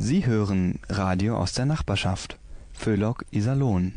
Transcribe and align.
Sie 0.00 0.24
hören 0.24 0.78
Radio 0.88 1.36
aus 1.36 1.54
der 1.54 1.66
Nachbarschaft. 1.66 2.38
Föhlock 2.72 3.24
Iserlohn. 3.32 3.92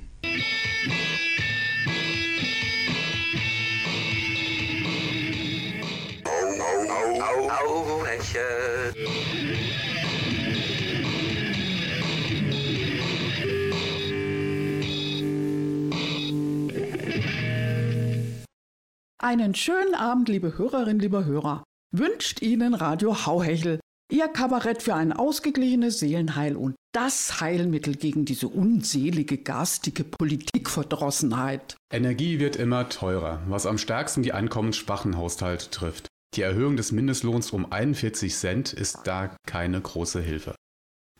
Einen 19.20 19.54
schönen 19.54 19.94
Abend, 19.94 20.30
liebe 20.30 20.58
Hörerinnen, 20.58 21.00
liebe 21.00 21.26
Hörer. 21.26 21.64
Wünscht 21.92 22.42
Ihnen 22.42 22.74
Radio 22.74 23.26
Hauhechel, 23.26 23.81
Ihr 24.12 24.28
Kabarett 24.28 24.84
für 24.84 24.94
ein 24.94 25.14
ausgeglichenes 25.14 26.00
Seelenheil 26.00 26.58
und 26.58 26.76
das 26.92 27.40
Heilmittel 27.40 27.96
gegen 27.96 28.26
diese 28.26 28.50
unselige, 28.50 29.38
garstige 29.38 30.04
Politikverdrossenheit. 30.04 31.78
Energie 31.94 32.40
wird 32.40 32.58
immer 32.58 32.90
teurer, 32.90 33.42
was 33.48 33.66
am 33.66 33.78
stärksten 33.78 34.22
die 34.22 34.34
einkommensschwachen 34.34 35.16
Haushalte 35.16 35.70
trifft. 35.70 36.08
Die 36.36 36.42
Erhöhung 36.42 36.76
des 36.76 36.92
Mindestlohns 36.92 37.52
um 37.52 37.72
41 37.72 38.36
Cent 38.36 38.74
ist 38.74 39.00
da 39.06 39.34
keine 39.48 39.80
große 39.80 40.20
Hilfe. 40.20 40.56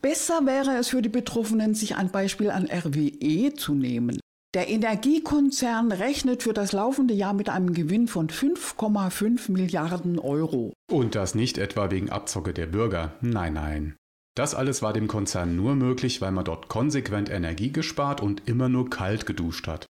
Besser 0.02 0.46
wäre 0.46 0.76
es 0.78 0.90
für 0.90 1.02
die 1.02 1.08
Betroffenen, 1.08 1.74
sich 1.74 1.96
ein 1.96 2.12
Beispiel 2.12 2.50
an 2.50 2.70
RWE 2.70 3.54
zu 3.54 3.74
nehmen. 3.74 4.20
Der 4.54 4.68
Energiekonzern 4.68 5.94
rechnet 5.94 6.44
für 6.44 6.52
das 6.52 6.74
laufende 6.74 7.14
Jahr 7.14 7.32
mit 7.32 7.48
einem 7.48 7.74
Gewinn 7.74 8.10
von 8.10 8.28
5,5 8.28 9.50
Milliarden 9.50 10.20
Euro. 10.20 10.74
Und 10.92 11.16
das 11.16 11.36
nicht 11.36 11.58
etwa 11.58 11.90
wegen 11.90 12.10
Abzocke 12.10 12.54
der 12.54 12.66
Bürger. 12.66 13.14
Nein, 13.22 13.54
nein. 13.54 13.96
Das 14.36 14.54
alles 14.54 14.82
war 14.82 14.92
dem 14.92 15.08
Konzern 15.08 15.56
nur 15.56 15.76
möglich, 15.76 16.20
weil 16.20 16.34
man 16.34 16.44
dort 16.44 16.68
konsequent 16.68 17.30
Energie 17.30 17.72
gespart 17.72 18.20
und 18.20 18.46
immer 18.50 18.68
nur 18.68 18.90
kalt 18.90 19.26
geduscht 19.26 19.68
hat. 19.68 19.86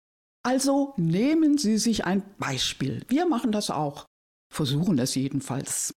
Also 0.44 0.94
nehmen 0.98 1.60
Sie 1.60 1.78
sich 1.78 2.06
ein 2.06 2.24
Beispiel. 2.40 3.04
Wir 3.10 3.28
machen 3.28 3.52
das 3.52 3.70
auch. 3.70 4.06
Versuchen 4.52 4.98
es 4.98 5.14
jedenfalls. 5.14 5.94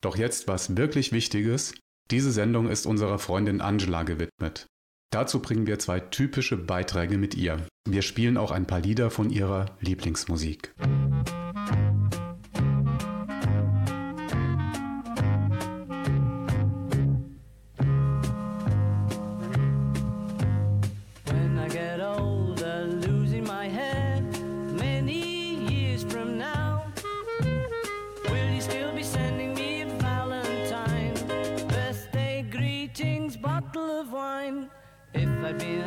Doch 0.00 0.16
jetzt 0.16 0.46
was 0.46 0.76
wirklich 0.76 1.10
Wichtiges. 1.10 1.74
Diese 2.12 2.30
Sendung 2.30 2.68
ist 2.68 2.86
unserer 2.86 3.18
Freundin 3.18 3.60
Angela 3.60 4.04
gewidmet. 4.04 4.66
Dazu 5.10 5.40
bringen 5.40 5.66
wir 5.66 5.78
zwei 5.78 6.00
typische 6.00 6.56
Beiträge 6.56 7.16
mit 7.18 7.34
ihr. 7.34 7.66
Wir 7.88 8.02
spielen 8.02 8.36
auch 8.36 8.50
ein 8.50 8.66
paar 8.66 8.80
Lieder 8.80 9.10
von 9.10 9.30
ihrer 9.30 9.66
Lieblingsmusik. 9.80 10.74
When 10.78 11.45
I 35.46 35.52
mean, 35.52 35.85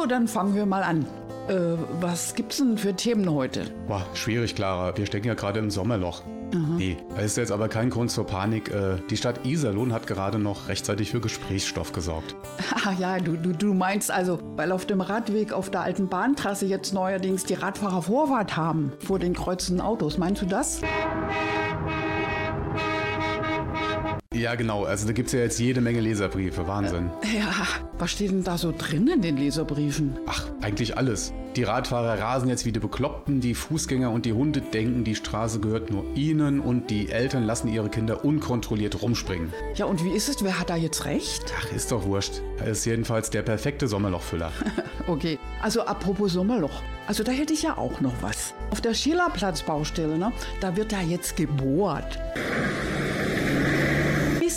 So, 0.00 0.06
dann 0.06 0.28
fangen 0.28 0.54
wir 0.54 0.64
mal 0.64 0.82
an. 0.82 1.04
Äh, 1.48 1.76
was 2.00 2.34
gibt's 2.34 2.56
denn 2.56 2.78
für 2.78 2.94
Themen 2.96 3.30
heute? 3.30 3.66
Boah, 3.86 4.06
schwierig, 4.14 4.54
Clara. 4.54 4.96
Wir 4.96 5.04
stecken 5.04 5.26
ja 5.26 5.34
gerade 5.34 5.58
im 5.58 5.70
Sommerloch. 5.70 6.22
Nee, 6.52 6.96
das 7.14 7.26
ist 7.26 7.36
jetzt 7.36 7.52
aber 7.52 7.68
kein 7.68 7.90
Grund 7.90 8.10
zur 8.10 8.26
Panik. 8.26 8.70
Äh, 8.72 8.96
Die 9.08 9.16
Stadt 9.16 9.44
Iserlohn 9.46 9.92
hat 9.92 10.06
gerade 10.08 10.38
noch 10.38 10.68
rechtzeitig 10.68 11.10
für 11.10 11.20
Gesprächsstoff 11.20 11.92
gesorgt. 11.92 12.34
Ach 12.74 12.98
ja, 12.98 13.18
du, 13.20 13.36
du, 13.36 13.52
du 13.52 13.74
meinst 13.74 14.10
also, 14.10 14.38
weil 14.56 14.72
auf 14.72 14.84
dem 14.86 15.00
Radweg 15.00 15.52
auf 15.52 15.70
der 15.70 15.82
alten 15.82 16.08
Bahntrasse 16.08 16.66
jetzt 16.66 16.92
neuerdings 16.94 17.44
die 17.44 17.54
Radfahrer 17.54 18.02
Vorfahrt 18.02 18.56
haben 18.56 18.92
vor 18.98 19.18
den 19.18 19.34
kreuzenden 19.34 19.84
Autos. 19.84 20.18
Meinst 20.18 20.42
du 20.42 20.46
das? 20.46 20.80
Ja, 20.80 20.88
genau. 24.54 24.84
Also 24.84 25.06
da 25.06 25.12
gibt 25.12 25.28
es 25.28 25.32
ja 25.32 25.40
jetzt 25.40 25.58
jede 25.58 25.80
Menge 25.80 26.00
Leserbriefe. 26.00 26.66
Wahnsinn. 26.66 27.10
Ja, 27.36 27.52
was 27.98 28.10
steht 28.12 28.30
denn 28.30 28.44
da 28.44 28.56
so 28.56 28.72
drin 28.76 29.06
in 29.08 29.22
den 29.22 29.36
Leserbriefen? 29.36 30.18
Ach, 30.26 30.46
eigentlich 30.62 30.96
alles. 30.96 31.32
Die 31.56 31.64
Radfahrer 31.64 32.20
rasen 32.20 32.48
jetzt 32.48 32.64
wie 32.64 32.70
die 32.70 32.78
Bekloppten, 32.78 33.40
die 33.40 33.54
Fußgänger 33.54 34.10
und 34.10 34.24
die 34.24 34.32
Hunde 34.32 34.60
denken, 34.60 35.02
die 35.02 35.16
Straße 35.16 35.58
gehört 35.58 35.90
nur 35.90 36.04
ihnen 36.14 36.60
und 36.60 36.90
die 36.90 37.10
Eltern 37.10 37.42
lassen 37.42 37.66
ihre 37.66 37.88
Kinder 37.88 38.24
unkontrolliert 38.24 39.02
rumspringen. 39.02 39.52
Ja, 39.74 39.86
und 39.86 40.04
wie 40.04 40.10
ist 40.10 40.28
es? 40.28 40.44
Wer 40.44 40.60
hat 40.60 40.70
da 40.70 40.76
jetzt 40.76 41.06
recht? 41.06 41.52
Ach, 41.58 41.72
ist 41.72 41.90
doch 41.90 42.04
wurscht. 42.04 42.40
Er 42.58 42.68
ist 42.68 42.84
jedenfalls 42.84 43.30
der 43.30 43.42
perfekte 43.42 43.88
Sommerlochfüller. 43.88 44.52
Okay, 45.06 45.38
also 45.60 45.82
apropos 45.82 46.34
Sommerloch. 46.34 46.82
Also 47.08 47.24
da 47.24 47.32
hätte 47.32 47.52
ich 47.52 47.62
ja 47.62 47.76
auch 47.76 48.00
noch 48.00 48.12
was. 48.20 48.54
Auf 48.70 48.80
der 48.80 48.94
Schillerplatzbaustelle, 48.94 50.16
ne, 50.18 50.30
da 50.60 50.76
wird 50.76 50.92
da 50.92 51.00
jetzt 51.00 51.36
gebohrt. 51.36 52.18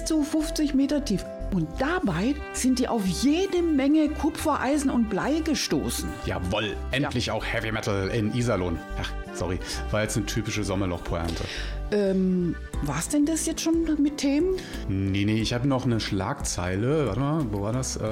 Bis 0.04 0.10
zu 0.10 0.22
50 0.22 0.74
Meter 0.74 1.06
tief. 1.06 1.24
Und 1.54 1.70
dabei 1.80 2.36
sind 2.52 2.80
die 2.80 2.90
auf 2.90 3.06
jede 3.06 3.62
Menge 3.62 4.10
Kupfer, 4.10 4.60
Eisen 4.60 4.90
und 4.90 5.10
Blei 5.10 5.40
gestoßen. 5.40 6.10
Jawoll, 6.26 6.76
endlich 6.92 7.32
auch 7.32 7.46
Heavy 7.46 7.72
Metal 7.72 8.10
in 8.10 8.34
Iserlohn. 8.36 8.78
Ach, 9.02 9.10
sorry, 9.34 9.60
war 9.92 10.02
jetzt 10.02 10.18
eine 10.18 10.26
typische 10.26 10.66
Sommerloch-Pointe. 10.66 11.46
Ähm, 11.92 12.54
war's 12.82 13.08
denn 13.08 13.26
das 13.26 13.46
jetzt 13.46 13.62
schon 13.62 13.86
mit 14.02 14.18
Themen? 14.18 14.58
Nee, 14.90 15.24
nee, 15.24 15.42
ich 15.42 15.54
habe 15.54 15.70
noch 15.70 15.86
eine 15.86 16.02
Schlagzeile. 16.02 17.08
Warte 17.08 17.20
mal, 17.22 17.46
wo 17.52 17.62
war 17.62 17.72
das? 17.72 17.96
Äh, 17.96 18.10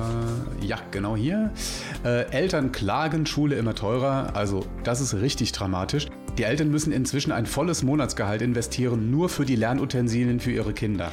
ja, 0.61 0.77
genau 0.91 1.17
hier. 1.17 1.51
Äh, 2.05 2.31
Eltern 2.31 2.71
klagen, 2.71 3.25
Schule 3.25 3.57
immer 3.57 3.75
teurer. 3.75 4.33
Also, 4.33 4.65
das 4.85 5.01
ist 5.01 5.15
richtig 5.15 5.51
dramatisch. 5.51 6.07
Die 6.37 6.43
Eltern 6.43 6.71
müssen 6.71 6.93
inzwischen 6.93 7.33
ein 7.33 7.45
volles 7.45 7.83
Monatsgehalt 7.83 8.41
investieren, 8.41 9.11
nur 9.11 9.27
für 9.27 9.43
die 9.43 9.57
Lernutensilien 9.57 10.39
für 10.39 10.51
ihre 10.51 10.71
Kinder. 10.71 11.11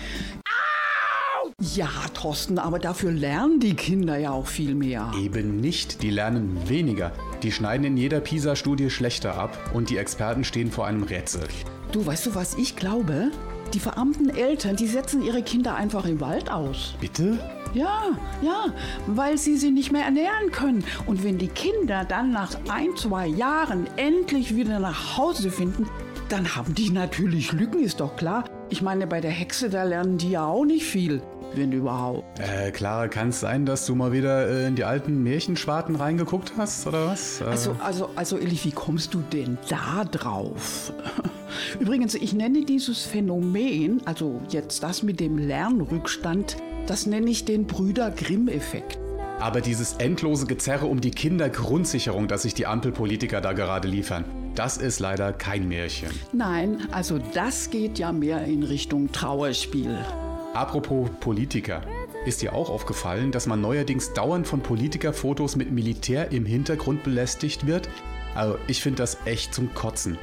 Ja, 1.61 1.89
Thorsten, 2.15 2.61
aber 2.61 2.79
dafür 2.79 3.11
lernen 3.11 3.59
die 3.59 3.75
Kinder 3.75 4.17
ja 4.17 4.31
auch 4.31 4.47
viel 4.47 4.77
mehr. 4.77 5.11
Eben 5.21 5.57
nicht, 5.57 6.05
die 6.05 6.11
lernen 6.11 6.57
weniger. 6.69 7.11
Die 7.43 7.51
schneiden 7.51 7.85
in 7.85 7.97
jeder 7.97 8.21
PISA-Studie 8.21 8.91
schlechter 8.91 9.37
ab 9.37 9.59
und 9.75 9.91
die 9.91 9.97
Experten 9.97 10.45
stehen 10.45 10.71
vor 10.71 10.87
einem 10.87 11.03
Rätsel. 11.03 11.43
Du, 11.91 12.07
weißt 12.07 12.27
du, 12.27 12.37
was 12.37 12.55
ich 12.55 12.77
glaube? 12.77 13.33
Die 13.75 13.81
verarmten 13.81 14.31
Eltern, 14.31 14.77
die 14.77 14.87
setzen 14.87 15.21
ihre 15.21 15.43
Kinder 15.43 15.75
einfach 15.75 16.05
im 16.05 16.21
Wald 16.21 16.49
aus. 16.49 16.95
Bitte? 17.01 17.41
Ja, 17.75 18.11
ja, 18.41 18.67
weil 19.09 19.37
sie 19.37 19.57
sie 19.57 19.73
nicht 19.73 19.91
mehr 19.91 20.05
ernähren 20.05 20.53
können. 20.53 20.85
Und 21.07 21.25
wenn 21.25 21.39
die 21.39 21.49
Kinder 21.49 22.05
dann 22.05 22.31
nach 22.31 22.55
ein, 22.69 22.97
zwei 22.97 23.27
Jahren 23.27 23.89
endlich 23.97 24.55
wieder 24.55 24.79
nach 24.79 25.17
Hause 25.17 25.51
finden, 25.51 25.89
dann 26.29 26.55
haben 26.55 26.77
die 26.77 26.91
natürlich 26.91 27.51
Lücken, 27.51 27.83
ist 27.83 27.99
doch 27.99 28.15
klar. 28.15 28.45
Ich 28.71 28.81
meine, 28.81 29.09
bei 29.09 29.21
der 29.21 29.33
Hexe, 29.33 29.71
da 29.71 29.83
lernen 29.83 30.19
die 30.19 30.31
ja 30.31 30.47
auch 30.47 30.65
nicht 30.65 30.85
viel, 30.85 31.21
wenn 31.55 31.73
überhaupt. 31.73 32.39
Äh, 32.39 32.71
Clara, 32.71 33.09
kann 33.09 33.31
es 33.31 33.41
sein, 33.41 33.67
dass 33.67 33.87
du 33.87 33.95
mal 33.95 34.13
wieder 34.13 34.49
äh, 34.49 34.67
in 34.67 34.77
die 34.77 34.85
alten 34.85 35.23
Märchenschwarten 35.23 35.97
reingeguckt 35.97 36.53
hast, 36.57 36.87
oder 36.87 37.07
was? 37.07 37.41
Äh, 37.41 37.45
Also, 37.45 37.77
also, 37.83 38.11
also, 38.15 38.39
Elli, 38.39 38.59
wie 38.63 38.73
kommst 38.73 39.15
du 39.15 39.21
denn 39.33 39.59
da 39.69 40.05
drauf? 40.05 40.93
Übrigens, 41.81 42.15
ich 42.15 42.33
nenne 42.35 42.65
dieses 42.65 43.05
Phänomen, 43.05 44.03
also 44.05 44.41
jetzt 44.51 44.83
das 44.83 45.03
mit 45.03 45.21
dem 45.21 45.39
Lernrückstand, 45.39 46.57
das 46.87 47.07
nenne 47.07 47.31
ich 47.31 47.45
den 47.45 47.67
Brüder 47.67 48.11
Grimm-Effekt. 48.11 48.99
Aber 49.41 49.61
dieses 49.61 49.93
endlose 49.95 50.47
Gezerre 50.47 50.87
um 50.87 51.01
die 51.01 51.13
Kindergrundsicherung, 51.13 52.27
das 52.27 52.43
sich 52.43 52.55
die 52.55 52.67
Ampelpolitiker 52.67 53.41
da 53.41 53.53
gerade 53.53 53.87
liefern, 53.87 54.25
das 54.57 54.77
ist 54.77 54.99
leider 54.99 55.33
kein 55.33 55.69
Märchen. 55.69 56.11
Nein, 56.33 56.89
also 56.91 57.19
das 57.35 57.71
geht 57.71 58.01
ja 58.01 58.11
mehr 58.11 58.45
in 58.45 58.65
Richtung 58.65 59.13
Trauerspiel. 59.13 59.97
Apropos 60.55 61.09
Politiker. 61.21 61.83
Ist 62.25 62.43
dir 62.43 62.55
auch 62.55 62.71
aufgefallen, 62.71 63.31
dass 63.33 63.47
man 63.47 63.61
neuerdings 63.61 64.13
dauernd 64.13 64.47
von 64.47 64.61
Politikerfotos 64.61 65.57
mit 65.57 65.71
Militär 65.71 66.33
im 66.33 66.47
Hintergrund 66.47 67.05
belästigt 67.05 67.67
wird? 67.67 67.89
Also 68.35 68.59
ich 68.67 68.83
finde 68.83 68.99
das 68.99 69.19
echt 69.25 69.55
zum 69.55 69.73
Kotzen. 69.75 70.19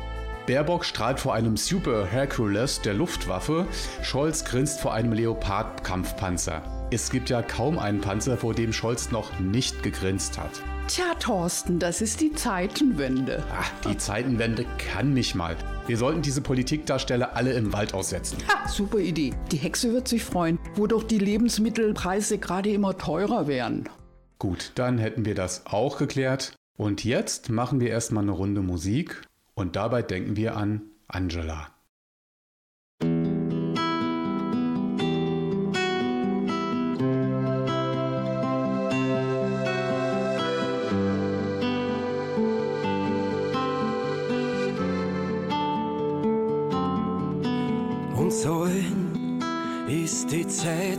Baerbock 0.48 0.86
strahlt 0.86 1.20
vor 1.20 1.34
einem 1.34 1.58
Super 1.58 2.06
Hercules 2.06 2.82
der 2.82 2.94
Luftwaffe, 2.94 3.68
Scholz 4.04 4.46
grinst 4.46 4.82
vor 4.82 4.94
einem 4.94 5.14
Leopard-Kampfpanzer. 5.14 6.88
Es 6.92 7.10
gibt 7.10 7.30
ja 7.30 7.42
kaum 7.42 7.80
einen 7.80 8.02
Panzer, 8.02 8.38
vor 8.38 8.54
dem 8.54 8.74
Scholz 8.74 9.12
noch 9.12 9.40
nicht 9.40 9.82
gegrinst 9.84 10.38
hat. 10.38 10.62
Tja, 10.88 11.16
Thorsten, 11.20 11.80
das 11.80 12.00
ist 12.00 12.22
die 12.22 12.32
Zeitenwende. 12.32 13.44
Ach, 13.52 13.72
die 13.82 13.98
Zeitenwende 13.98 14.68
kann 14.78 15.16
mich 15.16 15.34
mal. 15.34 15.56
Wir 15.88 15.98
sollten 15.98 16.22
diese 16.22 16.42
Politikdarsteller 16.42 17.36
alle 17.36 17.54
im 17.54 17.74
Wald 17.74 17.96
aussetzen. 17.96 18.38
Ha, 18.48 18.68
super 18.68 19.00
Idee. 19.00 19.34
Die 19.52 19.58
Hexe 19.58 19.92
wird 19.94 20.08
sich 20.08 20.24
freuen, 20.24 20.60
wo 20.76 20.86
doch 20.86 21.04
die 21.04 21.18
Lebensmittelpreise 21.18 22.38
gerade 22.38 22.70
immer 22.70 22.96
teurer 23.00 23.48
werden. 23.48 23.90
Gut, 24.38 24.74
dann 24.76 25.00
hätten 25.00 25.26
wir 25.26 25.34
das 25.34 25.66
auch 25.66 25.98
geklärt. 25.98 26.54
Und 26.78 27.04
jetzt 27.04 27.50
machen 27.50 27.80
wir 27.80 27.90
erstmal 27.90 28.24
eine 28.24 28.34
Runde 28.34 28.62
Musik 28.62 29.24
und 29.56 29.76
dabei 29.76 30.04
denken 30.04 30.36
wir 30.36 30.56
an 30.56 30.84
Angela. 31.08 31.75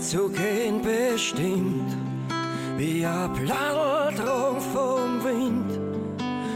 Zu 0.07 0.29
gehen 0.29 0.81
bestimmt, 0.83 1.97
wie 2.77 3.05
ein 3.05 3.33
Platteldrang 3.33 4.61
vom 4.73 5.25
Wind, 5.25 5.81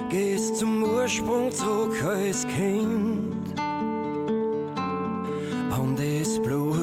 gehst 0.08 0.56
zum 0.56 0.84
Ursprung 0.84 1.50
zurück 1.50 1.96
als 2.04 2.46
Kind. 2.46 3.60
Und 5.76 5.98
das 5.98 6.40
Blut 6.40 6.78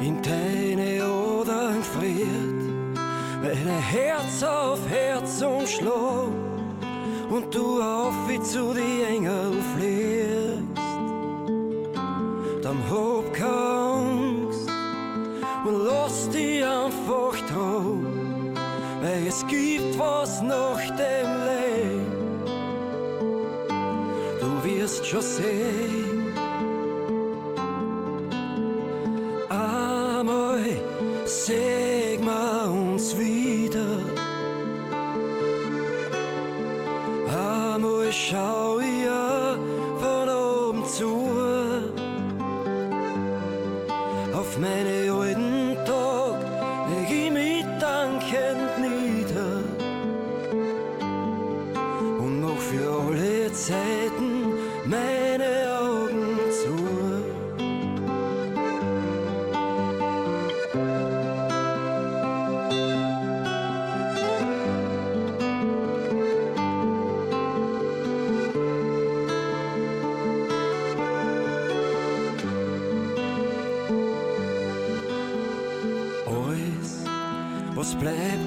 in 0.00 0.22
deine 0.22 1.02
Adern 1.02 1.82
friert, 1.82 3.02
weil 3.42 3.68
ein 3.68 3.82
Herz 3.82 4.44
auf 4.44 4.78
Herz 4.88 5.42
umschlägt 5.42 5.90
und 7.30 7.52
du 7.52 7.82
auf 7.82 8.14
wie 8.28 8.40
zu 8.42 8.72
die 8.74 8.79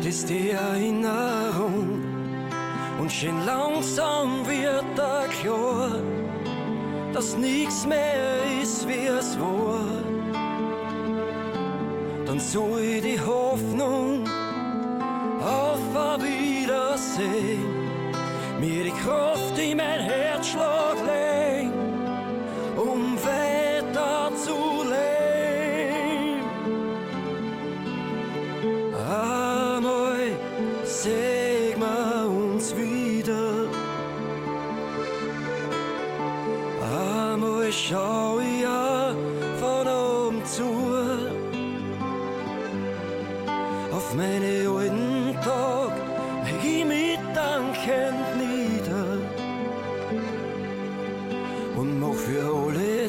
ist 0.06 0.30
die 0.30 0.52
Erinnerung. 0.52 2.04
Und 3.00 3.12
schön 3.12 3.46
langsam 3.46 4.46
wird 4.48 4.86
da 4.96 5.26
klar, 5.42 5.92
dass 7.14 7.38
nichts 7.38 7.86
mehr 7.86 8.62
ist, 8.62 8.88
wie 8.88 9.08
es 9.08 9.40
war. 9.40 9.63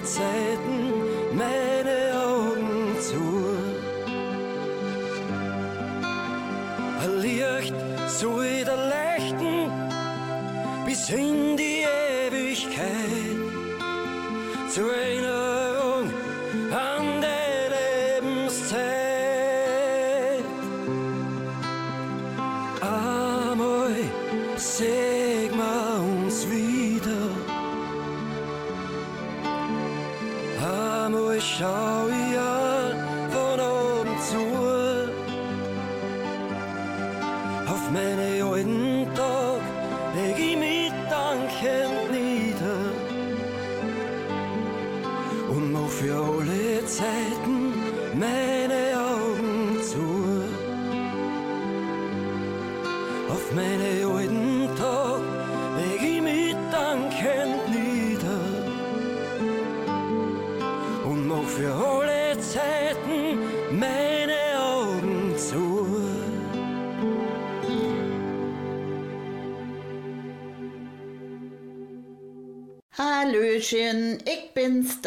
Zeiten 0.05 0.93
meine 1.35 2.13
Augen 2.27 3.01
zu. 3.01 3.25
Ein 7.03 7.21
Licht 7.23 7.75
soll 8.09 8.45
wieder 8.45 8.77
leuchten 8.77 9.71
bis 10.85 11.09
in 11.09 11.57
die 11.57 11.85
Ewigkeit 12.27 13.39
zu 14.69 14.83
einer 14.83 15.54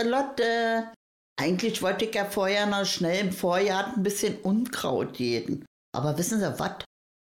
Lotte. 0.04 0.92
Eigentlich 1.40 1.82
wollte 1.82 2.06
ich 2.06 2.16
ja 2.16 2.26
vorher 2.26 2.66
noch 2.66 2.86
schnell 2.86 3.26
im 3.26 3.32
Vorjahr 3.32 3.94
ein 3.96 4.04
bisschen 4.04 4.38
Unkraut 4.42 5.18
jäten. 5.18 5.66
Aber 5.96 6.18
wissen 6.18 6.40
Sie 6.40 6.60
was? 6.60 6.84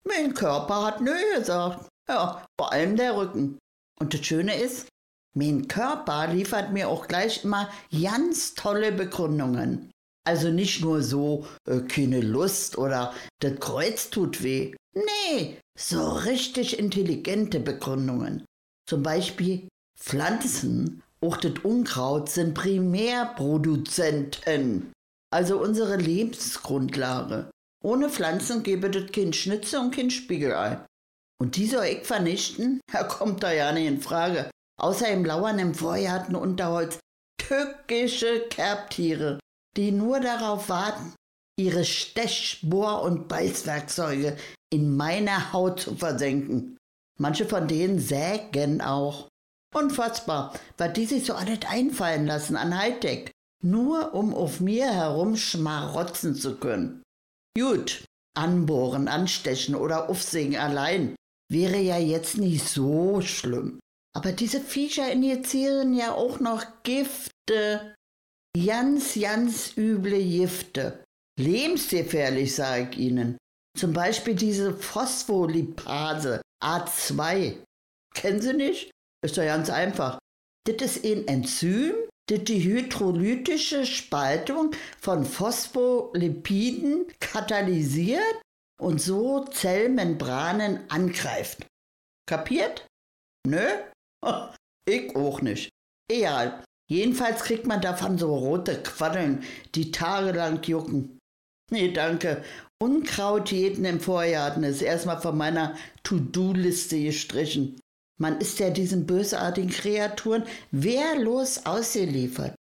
Mein 0.07 0.35
Körper 0.35 0.85
hat 0.87 1.01
nö 1.01 1.15
gesagt. 1.37 1.89
Ja, 2.09 2.45
vor 2.59 2.73
allem 2.73 2.97
der 2.97 3.17
Rücken. 3.17 3.59
Und 4.01 4.15
das 4.15 4.27
Schöne 4.27 4.61
ist, 4.61 4.89
mein 5.35 5.69
Körper 5.69 6.27
liefert 6.27 6.73
mir 6.73 6.89
auch 6.89 7.07
gleich 7.09 7.45
immer 7.45 7.71
ganz 7.91 8.55
tolle 8.55 8.93
Begründungen. 8.93 9.91
Also 10.25 10.51
nicht 10.51 10.83
nur 10.83 11.03
so, 11.03 11.47
äh, 11.67 11.81
keine 11.81 12.21
Lust 12.21 12.79
oder 12.79 13.15
das 13.41 13.59
Kreuz 13.59 14.11
tut 14.11 14.43
weh. 14.43 14.75
Nee, 14.95 15.59
so 15.79 16.11
richtig 16.11 16.79
intelligente 16.79 17.61
Begründungen. 17.61 18.45
Zum 18.89 19.03
Beispiel 19.03 19.69
Pflanzen, 19.99 21.03
auch 21.23 21.37
das 21.37 21.53
Unkraut, 21.63 22.29
sind 22.29 22.55
Primärproduzenten. 22.55 24.93
Also 25.33 25.61
unsere 25.61 25.97
Lebensgrundlage. 25.97 27.49
Ohne 27.83 28.11
Pflanzen 28.11 28.63
gäbe 28.63 28.91
das 28.91 29.11
kein 29.13 29.33
Schnitzel 29.33 29.81
und 29.81 29.95
kein 29.95 30.11
Spiegelei. 30.11 30.85
Und 31.41 31.57
die 31.57 31.67
soll 31.67 31.87
ich 31.87 32.05
vernichten? 32.05 32.81
Er 32.93 33.05
kommt 33.05 33.43
da 33.43 33.53
ja 33.53 33.73
nicht 33.73 33.87
in 33.87 34.01
Frage. 34.01 34.51
Außerdem 34.81 35.25
lauern 35.25 35.59
im 35.59 35.75
Vorgarten 35.75 36.37
Unterholz 36.37 36.99
tückische 37.39 38.47
Kerbtiere, 38.49 39.39
die 39.77 39.91
nur 39.91 40.21
darauf 40.21 40.69
warten, 40.69 41.15
ihre 41.59 41.85
Stech-, 41.85 42.61
Bohr- 42.63 43.03
und 43.03 43.27
Beißwerkzeuge 43.29 44.37
in 44.73 44.97
meine 44.97 45.53
Haut 45.53 45.81
zu 45.81 45.97
versenken. 45.97 46.79
Manche 47.19 47.47
von 47.47 47.69
denen 47.69 47.99
sägen 47.99 48.81
auch. 48.81 49.29
Unfassbar, 49.75 50.55
was 50.77 50.93
die 50.93 51.07
sich 51.07 51.25
so 51.25 51.35
alles 51.35 51.61
einfallen 51.69 52.27
lassen 52.27 52.57
an 52.57 52.77
Hightech, 52.77 53.31
nur 53.63 54.15
um 54.15 54.35
auf 54.35 54.61
mir 54.61 54.93
herum 54.93 55.37
schmarotzen 55.37 56.35
zu 56.35 56.57
können. 56.57 57.03
Gut, 57.57 58.05
anbohren, 58.35 59.09
anstechen 59.09 59.75
oder 59.75 60.09
aufsägen 60.09 60.57
allein 60.57 61.15
wäre 61.51 61.79
ja 61.79 61.99
jetzt 61.99 62.39
nicht 62.39 62.67
so 62.67 63.21
schlimm. 63.21 63.79
Aber 64.15 64.33
diese 64.33 64.61
Viecher 64.61 65.11
injizieren 65.11 65.95
ja 65.95 66.13
auch 66.13 66.41
noch 66.41 66.65
Gifte. 66.83 67.95
Ganz, 68.55 69.19
ganz 69.19 69.77
üble 69.77 70.23
Gifte. 70.23 71.05
Lebensgefährlich, 71.39 72.55
sage 72.55 72.91
ich 72.93 72.99
Ihnen. 72.99 73.39
Zum 73.79 73.95
Beispiel 73.95 74.35
diese 74.35 74.75
Phospholipase 74.75 76.43
A2. 76.63 77.63
Kennen 78.15 78.43
Sie 78.43 78.53
nicht? 78.53 78.91
Ist 79.25 79.39
doch 79.39 79.45
ganz 79.45 79.71
einfach. 79.71 80.19
Das 80.67 80.97
ist 80.97 81.05
ein 81.05 81.27
Enzym, 81.27 81.95
das 82.29 82.45
die 82.45 82.63
hydrolytische 82.63 83.87
Spaltung 83.87 84.73
von 85.01 85.25
Phospholipiden 85.25 87.07
katalysiert 87.21 88.43
und 88.81 89.01
so 89.01 89.45
Zellmembranen 89.45 90.89
angreift. 90.91 91.67
Kapiert? 92.29 92.87
Nö? 93.47 93.65
Ich 94.85 95.15
auch 95.15 95.41
nicht. 95.43 95.71
Egal. 96.11 96.65
Jedenfalls 96.91 97.45
kriegt 97.45 97.69
man 97.69 97.81
davon 97.81 98.19
so 98.19 98.37
rote 98.37 98.83
Quaddeln, 98.83 99.45
die 99.77 99.93
tagelang 99.93 100.61
jucken. 100.65 101.21
Nee, 101.71 101.93
danke. 101.93 102.43
Unkraut 102.83 103.53
jeden 103.53 103.85
im 103.85 104.01
Vorjahren 104.01 104.65
ist 104.65 104.83
erstmal 104.83 105.21
von 105.21 105.39
meiner 105.39 105.77
To-Do-Liste 106.03 107.01
gestrichen. 107.01 107.81
Man 108.23 108.39
ist 108.39 108.61
ja 108.61 108.71
diesen 108.71 109.05
bösartigen 109.05 109.69
Kreaturen 109.69 110.45
wehrlos 110.71 111.67
ausgeliefert. 111.67 112.55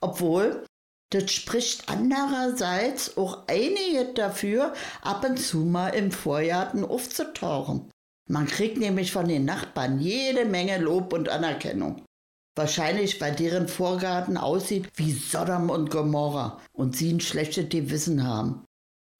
Obwohl, 0.00 0.64
das 1.12 1.30
spricht 1.30 1.90
andererseits 1.90 3.18
auch 3.18 3.46
einige 3.48 4.14
dafür, 4.14 4.72
ab 5.02 5.26
und 5.28 5.38
zu 5.38 5.58
mal 5.58 5.90
im 5.90 6.10
Vorgarten 6.10 6.86
aufzutauchen. 6.86 7.90
Man 8.30 8.46
kriegt 8.46 8.78
nämlich 8.78 9.12
von 9.12 9.28
den 9.28 9.44
Nachbarn 9.44 10.00
jede 10.00 10.46
Menge 10.46 10.78
Lob 10.78 11.12
und 11.12 11.28
Anerkennung. 11.28 12.02
Wahrscheinlich, 12.56 13.20
weil 13.20 13.36
deren 13.36 13.68
Vorgarten 13.68 14.38
aussieht 14.38 14.88
wie 14.96 15.12
Sodom 15.12 15.68
und 15.68 15.90
Gomorra 15.90 16.62
und 16.72 16.96
sie 16.96 17.12
ein 17.12 17.20
schlechtes 17.20 17.68
Gewissen 17.68 18.26
haben. 18.26 18.64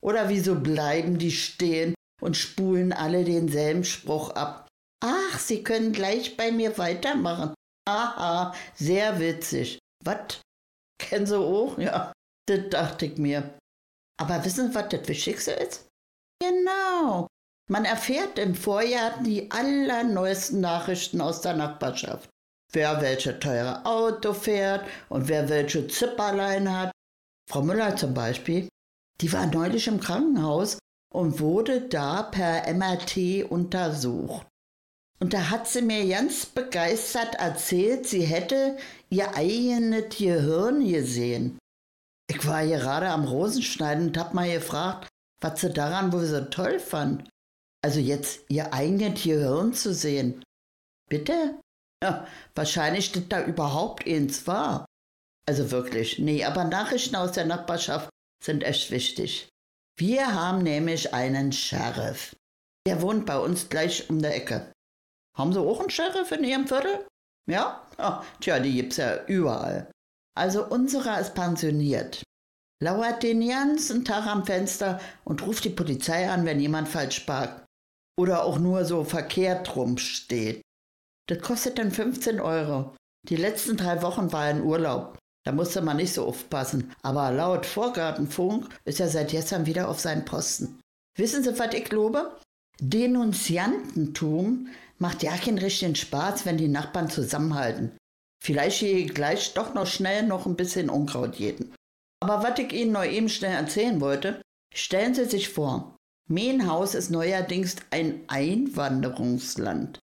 Oder 0.03 0.31
wieso 0.31 0.55
bleiben 0.55 1.19
die 1.19 1.33
stehen 1.33 1.93
und 2.23 2.39
spulen 2.39 2.95
alle 2.95 3.23
denselben 3.23 3.85
Spruch 3.85 4.31
ab? 4.31 4.68
Ach, 5.01 5.39
Sie 5.39 5.63
können 5.63 5.93
gleich 5.93 6.37
bei 6.37 6.51
mir 6.51 6.77
weitermachen. 6.79 7.55
Aha, 7.89 8.55
sehr 8.75 9.19
witzig. 9.21 9.79
Was? 10.05 10.41
Kennen 11.01 11.27
Sie 11.27 11.39
auch? 11.39 11.79
Ja, 11.79 12.13
das 12.47 12.69
dachte 12.71 13.07
ich 13.07 13.19
mir. 13.19 13.57
Aber 14.21 14.45
wissen 14.45 14.69
Sie, 14.69 14.75
was 14.75 14.89
das 14.89 15.09
Wichtigste 15.09 15.53
ist? 15.53 15.87
Genau. 16.43 17.29
Man 17.71 17.85
erfährt 17.85 18.39
im 18.39 18.55
Vorjahr 18.55 19.23
die 19.23 19.51
allerneuesten 19.51 20.61
Nachrichten 20.61 21.21
aus 21.21 21.41
der 21.43 21.55
Nachbarschaft. 21.55 22.29
Wer 22.73 23.01
welche 23.01 23.39
teure 23.39 23.85
Auto 23.87 24.33
fährt 24.33 24.87
und 25.09 25.29
wer 25.29 25.49
welche 25.49 25.87
Zipperlein 25.87 26.71
hat. 26.71 26.93
Frau 27.51 27.63
Müller 27.63 27.97
zum 27.97 28.13
Beispiel, 28.13 28.69
die 29.21 29.33
war 29.33 29.47
neulich 29.47 29.87
im 29.87 30.01
Krankenhaus 30.01 30.79
und 31.13 31.41
wurde 31.41 31.89
da 31.89 32.25
per 32.25 32.73
MRT 32.73 33.51
untersucht. 33.51 34.47
Und 35.21 35.33
da 35.33 35.51
hat 35.51 35.67
sie 35.67 35.83
mir 35.83 36.07
ganz 36.09 36.47
begeistert 36.47 37.35
erzählt, 37.35 38.07
sie 38.07 38.23
hätte 38.23 38.77
ihr 39.11 39.35
eigenes 39.35 40.17
Gehirn 40.17 40.87
gesehen. 40.87 41.59
Ich 42.31 42.47
war 42.47 42.65
gerade 42.65 43.09
am 43.09 43.25
Rosenschneiden 43.25 44.09
und 44.09 44.19
hab 44.19 44.35
mal 44.35 44.51
gefragt, 44.51 45.09
was 45.41 45.61
sie 45.61 45.73
daran 45.73 46.13
wohl 46.13 46.27
so 46.27 46.43
toll 46.43 46.79
fand. 46.79 47.29
Also 47.83 48.01
jetzt 48.01 48.41
ihr 48.49 48.73
eigenes 48.73 49.23
Gehirn 49.23 49.73
zu 49.73 49.95
sehen. 49.95 50.43
Bitte? 51.09 51.59
Ja, 52.03 52.27
wahrscheinlich 52.55 53.07
steht 53.07 53.33
da 53.33 53.45
überhaupt 53.45 54.07
eins 54.07 54.47
war. 54.47 54.85
Also 55.49 55.71
wirklich, 55.71 56.19
nee, 56.19 56.45
aber 56.45 56.65
Nachrichten 56.65 57.17
aus 57.17 57.33
der 57.33 57.47
Nachbarschaft 57.47 58.11
sind 58.45 58.63
echt 58.63 58.91
wichtig. 58.91 59.49
Wir 59.97 60.33
haben 60.35 60.63
nämlich 60.63 61.15
einen 61.15 61.53
Sheriff. 61.53 62.37
Der 62.87 63.03
wohnt 63.03 63.27
bei 63.27 63.39
uns 63.39 63.69
gleich 63.69 64.09
um 64.11 64.21
der 64.21 64.37
Ecke. 64.37 64.71
Haben 65.39 65.53
Sie 65.53 65.61
auch 65.61 65.81
einen 65.81 65.91
Sheriff 65.91 66.33
in 66.33 66.45
Ihrem 66.45 66.67
Viertel? 66.67 67.07
Ja? 67.49 67.87
Ah, 67.97 68.23
tja, 68.41 68.59
die 68.59 68.75
gibt's 68.75 68.97
ja 68.97 69.25
überall. 69.27 69.91
Also 70.37 70.67
unserer 70.67 71.21
ist 71.21 71.35
pensioniert. 71.35 72.23
Lauert 72.83 73.23
den 73.23 73.47
ganzen 73.47 74.05
Tag 74.05 74.27
am 74.27 74.45
Fenster 74.45 75.01
und 75.25 75.45
ruft 75.47 75.65
die 75.65 75.71
Polizei 75.71 76.29
an, 76.31 76.45
wenn 76.45 76.61
jemand 76.61 76.89
falsch 76.89 77.21
parkt. 77.21 77.65
Oder 78.19 78.45
auch 78.45 78.59
nur 78.59 78.85
so 78.85 79.05
verkehrt 79.05 79.75
rumsteht. 79.75 80.61
Das 81.29 81.41
kostet 81.41 81.79
dann 81.79 81.91
15 81.91 82.41
Euro. 82.41 82.97
Die 83.29 83.37
letzten 83.37 83.77
drei 83.77 84.03
Wochen 84.03 84.33
war 84.33 84.47
er 84.47 84.53
in 84.53 84.63
Urlaub. 84.63 85.19
Da 85.45 85.53
musste 85.53 85.83
man 85.83 85.97
nicht 85.97 86.15
so 86.15 86.27
aufpassen. 86.27 86.93
Aber 87.03 87.31
laut 87.31 87.67
Vorgartenfunk 87.67 88.69
ist 88.85 89.01
er 89.01 89.09
seit 89.09 89.31
gestern 89.31 89.67
wieder 89.67 89.89
auf 89.89 90.01
seinen 90.01 90.25
Posten. 90.25 90.81
Wissen 91.17 91.43
Sie, 91.43 91.59
was 91.59 91.75
ich 91.75 91.85
glaube? 91.85 92.37
Denunziantentum 92.81 94.69
macht 94.99 95.23
ja 95.23 95.37
keinen 95.37 95.59
richtigen 95.59 95.95
Spaß, 95.95 96.45
wenn 96.47 96.59
die 96.59 96.69
Nachbarn 96.69 97.11
zusammenhalten. 97.11 97.97
Vielleicht 98.43 98.81
gehe 98.81 98.99
ich 98.99 99.15
gleich 99.15 99.55
doch 99.55 99.75
noch 99.75 99.87
schnell 99.87 100.25
noch 100.25 100.47
ein 100.47 100.57
bisschen 100.57 100.91
Unkraut 100.91 101.37
jäten. 101.37 101.75
Aber 102.21 102.43
was 102.43 102.59
ich 102.59 102.73
Ihnen 102.73 102.93
noch 102.93 103.05
eben 103.05 103.29
schnell 103.29 103.55
erzählen 103.55 104.01
wollte, 104.01 104.43
stellen 104.75 105.15
Sie 105.15 105.25
sich 105.25 105.49
vor, 105.49 105.97
Mehnhaus 106.29 106.95
ist 106.95 107.11
neuerdings 107.11 107.77
ein 107.91 108.23
Einwanderungsland. 108.29 109.99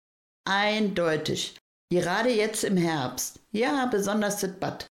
Eindeutig. 0.46 1.58
Gerade 1.92 2.30
jetzt 2.30 2.64
im 2.64 2.78
Herbst. 2.78 3.40
Ja, 3.52 3.86
besonders 3.88 4.40
das 4.40 4.58
Bad. 4.58 4.88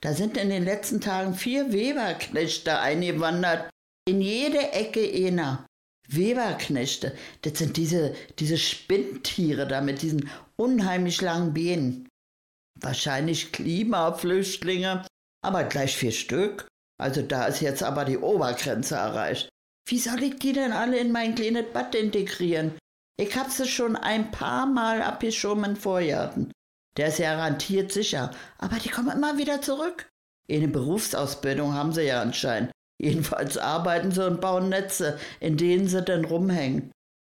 Da 0.00 0.14
sind 0.14 0.36
in 0.36 0.48
den 0.48 0.64
letzten 0.64 1.00
Tagen 1.00 1.34
vier 1.34 1.72
Weberknechte 1.72 2.78
eingewandert. 2.78 3.68
In 4.08 4.20
jede 4.22 4.72
Ecke 4.72 5.00
einer. 5.00 5.66
Weberknechte, 6.12 7.16
das 7.42 7.58
sind 7.58 7.76
diese, 7.76 8.14
diese 8.38 8.58
Spinntiere 8.58 9.66
da 9.66 9.80
mit 9.80 10.02
diesen 10.02 10.28
unheimlich 10.56 11.20
langen 11.20 11.54
Beinen. 11.54 12.08
Wahrscheinlich 12.80 13.52
Klimaflüchtlinge, 13.52 15.04
aber 15.42 15.64
gleich 15.64 15.96
vier 15.96 16.12
Stück. 16.12 16.66
Also 17.00 17.22
da 17.22 17.46
ist 17.46 17.60
jetzt 17.60 17.82
aber 17.82 18.04
die 18.04 18.18
Obergrenze 18.18 18.96
erreicht. 18.96 19.48
Wie 19.88 19.98
soll 19.98 20.22
ich 20.22 20.38
die 20.38 20.52
denn 20.52 20.72
alle 20.72 20.98
in 20.98 21.12
mein 21.12 21.34
kleines 21.34 21.72
Bad 21.72 21.94
integrieren? 21.94 22.78
Ich 23.18 23.36
hab 23.36 23.50
sie 23.50 23.66
schon 23.66 23.96
ein 23.96 24.30
paar 24.30 24.66
Mal 24.66 25.02
abgeschoben 25.02 25.64
in 25.64 25.76
Vorjahren. 25.76 26.52
Der 26.96 27.08
ist 27.08 27.18
ja 27.18 27.34
garantiert 27.34 27.92
sicher, 27.92 28.30
aber 28.58 28.76
die 28.76 28.88
kommen 28.88 29.10
immer 29.10 29.38
wieder 29.38 29.62
zurück. 29.62 30.08
Eine 30.50 30.68
Berufsausbildung 30.68 31.74
haben 31.74 31.92
sie 31.92 32.02
ja 32.02 32.20
anscheinend. 32.20 32.72
Jedenfalls 33.00 33.56
arbeiten 33.56 34.10
sie 34.10 34.26
und 34.26 34.42
bauen 34.42 34.68
Netze, 34.68 35.18
in 35.40 35.56
denen 35.56 35.88
sie 35.88 36.02
dann 36.02 36.26
rumhängen. 36.26 36.92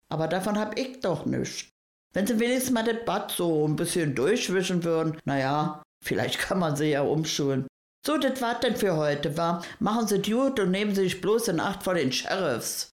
Aber 0.09 0.29
davon 0.29 0.59
hab 0.61 0.79
ich 0.79 1.01
doch 1.01 1.27
nichts. 1.27 1.69
Wenn 2.15 2.25
sie 2.25 2.39
wenigstens 2.39 2.71
mal 2.73 2.85
das 2.85 3.05
Bad 3.05 3.33
so 3.33 3.67
ein 3.67 3.75
bisschen 3.75 4.15
durchwischen 4.15 4.85
würden, 4.85 5.19
naja, 5.25 5.83
vielleicht 6.05 6.39
kann 6.39 6.61
man 6.61 6.77
sie 6.77 6.91
ja 6.91 7.03
umschulen. 7.03 7.67
So, 8.07 8.17
das 8.17 8.41
war's 8.41 8.61
denn 8.61 8.77
für 8.77 8.97
heute, 8.97 9.37
wa? 9.37 9.61
Machen 9.81 10.07
Sie 10.07 10.23
gut 10.23 10.61
und 10.61 10.71
nehmen 10.71 10.95
Sie 10.95 11.03
sich 11.03 11.21
bloß 11.21 11.49
in 11.49 11.59
Acht 11.59 11.83
vor 11.83 11.95
den 11.95 12.13
Sheriffs. 12.13 12.91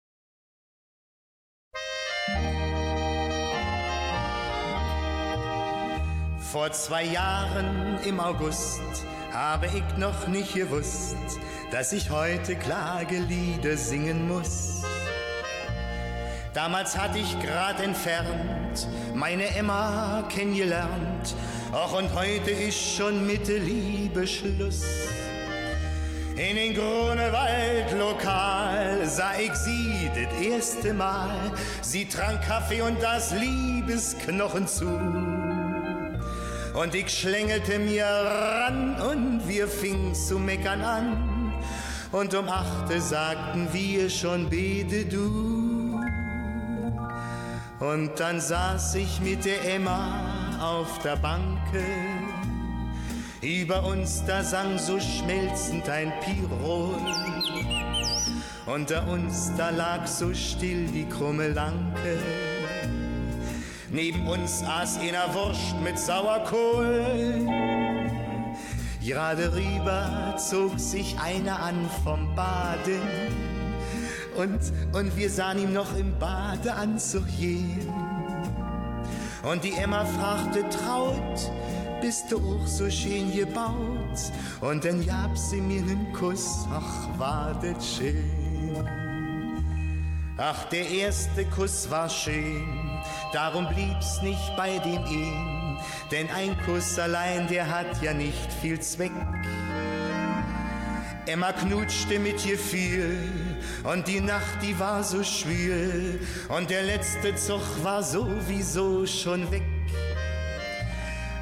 Vor 6.53 6.71
zwei 6.71 7.05
Jahren 7.05 7.99
im 8.05 8.21
August 8.21 8.83
habe 9.33 9.69
ich 9.69 9.97
noch 9.97 10.29
nicht 10.29 10.53
gewusst, 10.53 11.17
dass 11.71 11.95
ich 11.95 12.11
heute 12.11 12.57
Klagelieder 12.57 13.75
singen 13.79 14.29
muss. 14.29 14.83
Damals 16.53 16.99
hatte 16.99 17.21
ich 17.21 17.41
grad 17.41 17.81
entfernt 17.81 18.87
meine 19.15 19.47
Emma 19.57 20.25
kennengelernt, 20.29 21.35
ach 21.73 21.95
und 21.95 22.13
heute 22.15 22.51
ist 22.51 22.97
schon 22.99 23.27
mit 23.27 23.49
der 23.49 23.61
Liebe 23.61 24.27
Schluss. 24.27 24.85
In 26.37 26.57
den 26.57 26.75
Grunewald 26.75 27.93
lokal 27.99 29.07
sah 29.07 29.39
ich 29.41 29.55
sie 29.55 30.11
das 30.15 30.39
erste 30.39 30.93
Mal. 30.93 31.51
Sie 31.81 32.07
trank 32.07 32.43
Kaffee 32.43 32.83
und 32.83 33.03
das 33.03 33.33
Liebesknochen 33.33 34.67
zu. 34.69 35.32
Und 36.75 36.95
ich 36.95 37.11
schlängelte 37.11 37.79
mir 37.79 38.07
ran 38.07 38.97
und 39.01 39.47
wir 39.47 39.69
fingen 39.69 40.15
zu 40.15 40.39
meckern 40.39 40.81
an. 40.81 41.53
Und 42.13 42.35
um 42.35 42.49
achte 42.49 43.01
sagten 43.01 43.69
wir 43.73 44.09
schon 44.09 44.49
bete 44.49 45.05
du. 45.05 46.01
Und 47.79 48.19
dann 48.19 48.41
saß 48.41 48.95
ich 48.95 49.21
mit 49.21 49.45
der 49.45 49.75
Emma 49.75 50.59
auf 50.61 50.99
der 51.01 51.17
Banke. 51.17 51.85
Über 53.43 53.85
uns 53.85 54.25
da 54.25 54.45
sang 54.45 54.79
so 54.79 55.01
schmelzend 55.01 55.89
ein 55.89 56.13
Pirol. 56.21 56.97
Unter 58.67 59.09
uns 59.09 59.51
da 59.57 59.71
lag 59.71 60.07
so 60.07 60.33
still 60.33 60.87
die 60.87 61.09
krumme 61.09 61.49
Lanke. 61.49 62.19
Neben 63.93 64.27
uns 64.27 64.63
aß 64.63 65.01
einer 65.01 65.35
Wurst 65.35 65.79
mit 65.85 65.99
Sauerkohl. 65.99 67.47
Gerade 69.05 69.53
rüber 69.55 70.35
zog 70.39 70.81
sich 70.81 71.15
einer 71.21 71.61
an 71.61 71.91
vom 72.03 72.35
Baden. 72.35 73.03
Und, 74.35 74.61
und 74.95 75.15
wir 75.15 75.29
sahen 75.29 75.59
ihm 75.59 75.75
noch 75.75 75.95
im 75.95 76.19
Badeanzug 76.19 77.27
gehen. 77.39 77.93
Und 79.43 79.63
die 79.63 79.73
Emma 79.73 80.07
fragte 80.07 80.65
traut, 80.71 81.51
bist 82.01 82.33
du 82.33 82.39
auch 82.39 82.67
so 82.67 82.89
schön 82.89 83.31
gebaut? 83.31 84.33
Und 84.63 84.87
dann 84.87 85.05
gab 85.05 85.37
sie 85.37 85.61
mir 85.61 85.83
nen 85.83 86.15
Kuss, 86.15 86.67
ach, 86.73 87.19
war 87.19 87.61
das 87.61 87.97
schön. 87.97 88.89
Ach, 90.39 90.65
der 90.71 90.89
erste 90.89 91.45
Kuss 91.45 91.91
war 91.91 92.09
schön, 92.09 92.82
darum 93.33 93.69
blieb's 93.69 94.23
nicht 94.23 94.57
bei 94.57 94.79
dem 94.79 95.05
ihn. 95.07 95.79
Denn 96.11 96.29
ein 96.31 96.57
Kuss 96.65 96.99
allein, 96.99 97.49
der 97.49 97.69
hat 97.69 98.03
ja 98.03 98.15
nicht 98.15 98.53
viel 98.61 98.81
Zweck. 98.81 99.13
Emma 101.27 101.53
knutschte 101.53 102.19
mit 102.19 102.45
Gefühl 102.45 103.17
und 103.85 104.09
die 104.09 104.21
Nacht, 104.21 104.61
die 104.61 104.79
war 104.79 105.05
so 105.05 105.23
schwül 105.23 106.21
und 106.49 106.69
der 106.69 106.83
letzte 106.83 107.37
Zug 107.37 107.63
war 107.83 108.03
sowieso 108.03 109.07
schon 109.07 109.49
weg. 109.53 109.63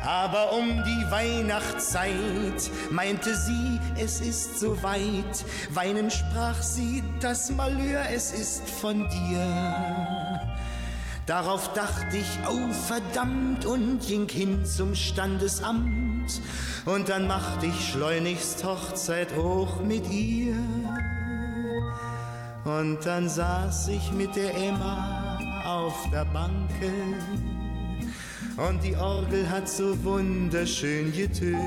Aber 0.04 0.52
um 0.52 0.82
die 0.84 1.10
Weihnachtszeit 1.10 2.70
meinte 2.90 3.34
sie, 3.34 3.78
es 3.98 4.20
ist 4.20 4.58
so 4.58 4.82
weit. 4.82 5.44
Weinend 5.70 6.12
sprach 6.12 6.60
sie, 6.62 7.02
das 7.20 7.50
Malheur, 7.50 8.04
es 8.10 8.32
ist 8.32 8.68
von 8.68 9.08
dir. 9.08 10.29
Darauf 11.26 11.72
dachte 11.74 12.16
ich, 12.16 12.38
oh 12.48 12.72
verdammt, 12.72 13.64
und 13.64 14.00
ging 14.00 14.28
hin 14.28 14.64
zum 14.64 14.94
Standesamt. 14.94 16.40
Und 16.86 17.08
dann 17.08 17.26
machte 17.26 17.66
ich 17.66 17.90
schleunigst 17.90 18.64
Hochzeit 18.64 19.36
hoch 19.36 19.80
mit 19.80 20.10
ihr. 20.10 20.54
Und 22.64 23.04
dann 23.04 23.28
saß 23.28 23.88
ich 23.88 24.12
mit 24.12 24.34
der 24.36 24.54
Emma 24.54 25.38
auf 25.64 25.94
der 26.12 26.24
Banke. 26.24 26.92
Und 28.56 28.82
die 28.84 28.96
Orgel 28.96 29.48
hat 29.48 29.68
so 29.68 30.02
wunderschön 30.04 31.12
getönt. 31.12 31.58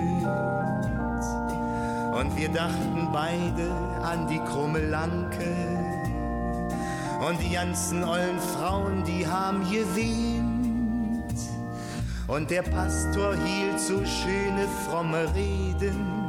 Und 2.13 2.37
wir 2.37 2.49
dachten 2.49 3.09
beide 3.11 3.71
an 4.03 4.27
die 4.27 4.39
krumme 4.39 4.87
Lanke. 4.89 5.82
Und 7.27 7.41
die 7.41 7.51
ganzen 7.51 8.03
ollen 8.03 8.39
Frauen, 8.39 9.03
die 9.05 9.25
haben 9.25 9.63
gewehnt. 9.71 11.33
Und 12.27 12.51
der 12.51 12.63
Pastor 12.63 13.33
hielt 13.35 13.79
so 13.79 14.03
schöne, 14.03 14.67
fromme 14.85 15.33
Reden. 15.33 16.23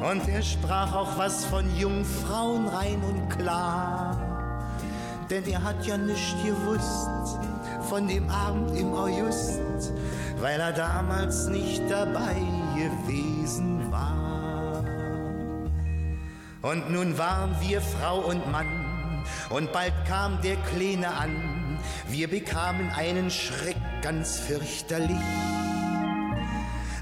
Und 0.00 0.28
er 0.28 0.42
sprach 0.42 0.94
auch 0.94 1.18
was 1.18 1.44
von 1.44 1.64
Jungfrauen 1.76 2.68
rein 2.68 3.02
und 3.02 3.28
klar. 3.30 4.16
Denn 5.28 5.44
er 5.46 5.62
hat 5.64 5.84
ja 5.84 5.96
nicht 5.96 6.36
gewusst 6.44 7.38
von 7.88 8.06
dem 8.06 8.30
Abend 8.30 8.78
im 8.78 8.94
August, 8.94 9.60
weil 10.40 10.60
er 10.60 10.72
damals 10.72 11.48
nicht 11.48 11.82
dabei 11.88 12.36
gewesen 12.76 13.90
war. 13.90 14.84
Und 16.62 16.90
nun 16.90 17.18
waren 17.18 17.56
wir 17.60 17.80
Frau 17.80 18.18
und 18.18 18.50
Mann, 18.52 18.77
und 19.50 19.72
bald 19.72 19.92
kam 20.06 20.40
der 20.42 20.56
Kleine 20.56 21.08
an. 21.14 21.78
Wir 22.08 22.28
bekamen 22.28 22.90
einen 22.90 23.30
Schreck 23.30 23.76
ganz 24.02 24.38
fürchterlich. 24.38 25.16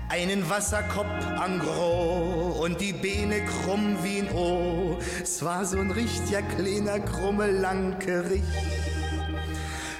Einen 0.08 0.48
Wasserkopf 0.48 1.26
an 1.36 1.58
Gros 1.58 2.58
und 2.60 2.80
die 2.80 2.92
Beine 2.92 3.44
krumm 3.44 3.98
wie 4.02 4.20
ein 4.20 4.32
O. 4.32 4.98
Es 5.22 5.44
war 5.44 5.64
so 5.64 5.78
ein 5.78 5.90
richtiger 5.90 6.42
kleiner 6.42 7.00
krumme 7.00 7.50
Lankerich. 7.50 8.42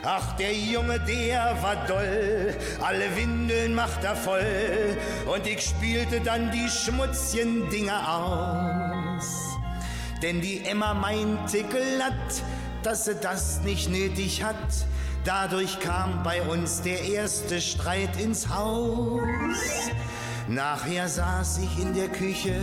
Ach, 0.08 0.36
der 0.36 0.52
Junge, 0.52 1.00
der 1.00 1.60
war 1.60 1.84
doll, 1.88 2.54
alle 2.80 3.16
Windeln 3.16 3.74
macht 3.74 4.04
er 4.04 4.14
voll. 4.14 4.96
Und 5.26 5.44
ich 5.48 5.60
spielte 5.62 6.20
dann 6.20 6.52
die 6.52 6.68
schmutzigen 6.68 7.68
Dinger 7.70 8.08
aus. 8.08 8.85
Denn 10.22 10.40
die 10.40 10.64
Emma 10.64 10.94
meinte 10.94 11.62
glatt, 11.64 12.42
dass 12.82 13.04
sie 13.04 13.16
das 13.16 13.60
nicht 13.62 13.90
nötig 13.90 14.42
hat. 14.42 14.56
Dadurch 15.24 15.80
kam 15.80 16.22
bei 16.22 16.40
uns 16.42 16.82
der 16.82 17.02
erste 17.02 17.60
Streit 17.60 18.20
ins 18.20 18.48
Haus. 18.48 19.90
Nachher 20.48 21.08
saß 21.08 21.58
ich 21.58 21.82
in 21.82 21.92
der 21.94 22.08
Küche 22.08 22.54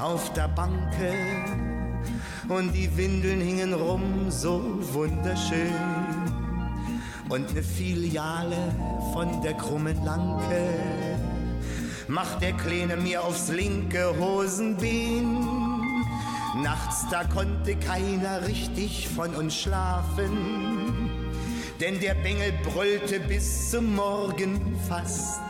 auf 0.00 0.32
der 0.32 0.48
Banke 0.48 1.12
und 2.48 2.72
die 2.72 2.96
Windeln 2.96 3.40
hingen 3.40 3.74
rum, 3.74 4.30
so 4.30 4.78
wunderschön. 4.92 5.72
Und 7.28 7.50
eine 7.50 7.62
Filiale 7.62 8.56
von 9.12 9.42
der 9.42 9.54
krummen 9.54 10.02
Lanke 10.04 10.68
macht 12.08 12.42
der 12.42 12.52
Kleine 12.54 12.96
mir 12.96 13.22
aufs 13.22 13.48
linke 13.48 14.14
Hosenbein. 14.18 15.51
Nachts, 16.54 17.06
da 17.10 17.24
konnte 17.24 17.76
keiner 17.76 18.46
richtig 18.46 19.08
von 19.08 19.34
uns 19.34 19.56
schlafen, 19.56 21.08
denn 21.80 21.98
der 21.98 22.12
Bengel 22.14 22.52
brüllte 22.62 23.20
bis 23.20 23.70
zum 23.70 23.96
Morgen 23.96 24.78
fast. 24.86 25.40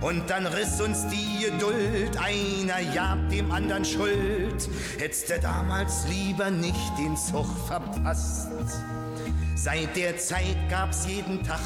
Und 0.00 0.28
dann 0.28 0.46
riss 0.46 0.80
uns 0.80 1.06
die 1.06 1.44
Geduld, 1.44 2.16
einer 2.16 2.80
jagt 2.80 3.30
dem 3.30 3.52
anderen 3.52 3.84
Schuld. 3.84 4.68
Hättest 4.98 5.30
du 5.30 5.38
damals 5.38 6.06
lieber 6.08 6.50
nicht 6.50 6.98
den 6.98 7.16
Zug 7.16 7.46
verpasst. 7.68 8.48
Seit 9.54 9.96
der 9.96 10.16
Zeit 10.18 10.56
gab's 10.68 11.06
jeden 11.06 11.44
Tag 11.44 11.60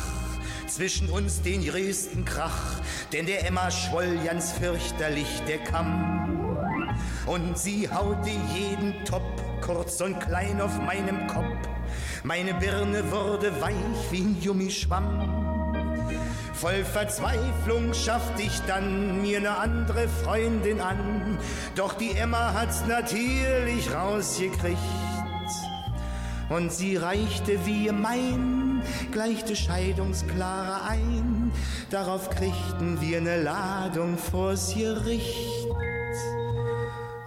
zwischen 0.66 1.08
uns 1.08 1.40
den 1.40 1.64
größten 1.64 2.24
Krach, 2.26 2.80
denn 3.12 3.26
der 3.26 3.46
Emma 3.46 3.70
schwoll 3.70 4.18
ganz 4.24 4.52
fürchterlich 4.52 5.42
der 5.48 5.58
Kamm. 5.58 6.41
Und 7.26 7.56
sie 7.56 7.88
haute 7.88 8.30
jeden 8.54 9.04
Top, 9.04 9.22
kurz 9.60 10.00
und 10.00 10.18
klein 10.20 10.60
auf 10.60 10.76
meinem 10.80 11.26
Kopf. 11.28 11.68
Meine 12.24 12.54
Birne 12.54 13.10
wurde 13.10 13.60
weich 13.60 13.74
wie 14.10 14.22
ein 14.22 14.36
Gummischwamm. 14.42 15.42
Voll 16.54 16.84
Verzweiflung 16.84 17.94
schaffte 17.94 18.42
ich 18.42 18.60
dann 18.66 19.22
mir 19.22 19.40
ne 19.40 19.56
andere 19.56 20.08
Freundin 20.08 20.80
an. 20.80 21.38
Doch 21.74 21.94
die 21.94 22.12
Emma 22.12 22.54
hat's 22.54 22.84
natürlich 22.86 23.92
rausgekriegt. 23.92 24.78
Und 26.48 26.72
sie 26.72 26.96
reichte 26.96 27.66
wie 27.66 27.90
mein 27.90 28.82
gleich 29.10 29.44
die 29.44 29.56
Scheidungsklare 29.56 30.88
ein. 30.88 31.50
Darauf 31.90 32.30
kriegten 32.30 33.00
wir 33.00 33.20
ne 33.20 33.42
Ladung 33.42 34.18
vors 34.18 34.74
Gericht. 34.74 35.66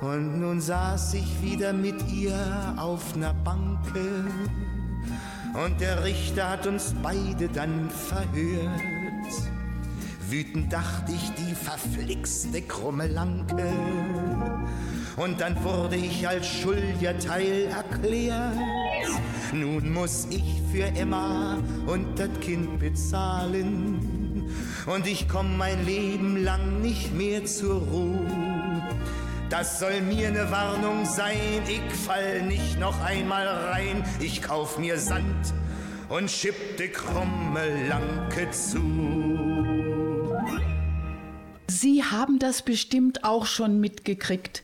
Und 0.01 0.39
nun 0.39 0.60
saß 0.60 1.13
ich 1.13 1.41
wieder 1.41 1.73
mit 1.73 2.12
ihr 2.12 2.73
auf 2.77 3.15
ner 3.15 3.34
Banke. 3.34 4.25
Und 5.53 5.79
der 5.79 6.03
Richter 6.03 6.49
hat 6.49 6.67
uns 6.67 6.93
beide 7.01 7.47
dann 7.47 7.89
verhört. 7.89 8.71
Wütend 10.29 10.73
dachte 10.73 11.12
ich, 11.13 11.31
die 11.36 11.55
verflixte 11.55 12.62
krumme 12.62 13.08
Lanke. 13.08 13.71
Und 15.15 15.39
dann 15.39 15.63
wurde 15.63 15.95
ich 15.95 16.27
als 16.27 16.45
schuldiger 16.45 17.13
erklärt. 17.13 18.58
Nun 19.53 19.93
muss 19.93 20.27
ich 20.29 20.62
für 20.71 20.88
Emma 20.88 21.58
und 21.86 22.19
das 22.19 22.29
Kind 22.41 22.79
bezahlen. 22.79 24.45
Und 24.86 25.08
ich 25.08 25.29
komm 25.29 25.58
mein 25.58 25.86
Leben 25.86 26.43
lang 26.43 26.81
nicht 26.81 27.13
mehr 27.13 27.45
zur 27.45 27.81
Ruhe. 27.81 28.44
Das 29.49 29.79
soll 29.79 30.01
mir 30.01 30.31
ne 30.31 30.49
Warnung 30.49 31.05
sein, 31.05 31.62
ich 31.67 31.93
fall 31.93 32.41
nicht 32.41 32.79
noch 32.79 32.99
einmal 33.01 33.47
rein. 33.47 34.03
Ich 34.19 34.41
kauf 34.41 34.79
mir 34.79 34.97
Sand 34.97 35.53
und 36.10 36.31
schipp 36.31 36.77
de 36.77 36.89
krumme 36.89 37.88
Lanke 37.88 38.49
zu. 38.49 38.81
Sie 41.67 42.03
haben 42.03 42.39
das 42.39 42.63
bestimmt 42.63 43.23
auch 43.23 43.45
schon 43.45 43.79
mitgekriegt. 43.79 44.63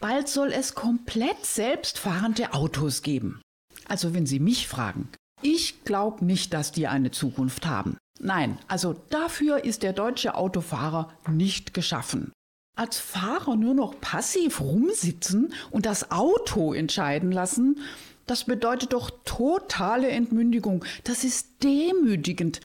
Bald 0.00 0.28
soll 0.28 0.50
es 0.52 0.74
komplett 0.74 1.44
selbstfahrende 1.44 2.54
Autos 2.54 3.02
geben. 3.02 3.42
Also 3.86 4.14
wenn 4.14 4.26
Sie 4.26 4.40
mich 4.40 4.66
fragen, 4.66 5.10
ich 5.42 5.84
glaube 5.84 6.24
nicht, 6.24 6.54
dass 6.54 6.72
die 6.72 6.86
eine 6.86 7.10
Zukunft 7.10 7.66
haben. 7.66 7.98
Nein, 8.18 8.58
also 8.68 8.94
dafür 9.10 9.64
ist 9.64 9.82
der 9.82 9.92
deutsche 9.92 10.34
Autofahrer 10.36 11.12
nicht 11.28 11.74
geschaffen. 11.74 12.32
Als 12.74 12.98
Fahrer 12.98 13.56
nur 13.56 13.74
noch 13.74 14.00
passiv 14.00 14.60
rumsitzen 14.60 15.52
und 15.70 15.84
das 15.84 16.10
Auto 16.10 16.72
entscheiden 16.72 17.30
lassen, 17.30 17.80
das 18.26 18.44
bedeutet 18.44 18.92
doch 18.92 19.10
totale 19.24 20.08
Entmündigung. 20.08 20.84
Das 21.04 21.24
ist 21.24 21.62
demütigend. 21.62 22.60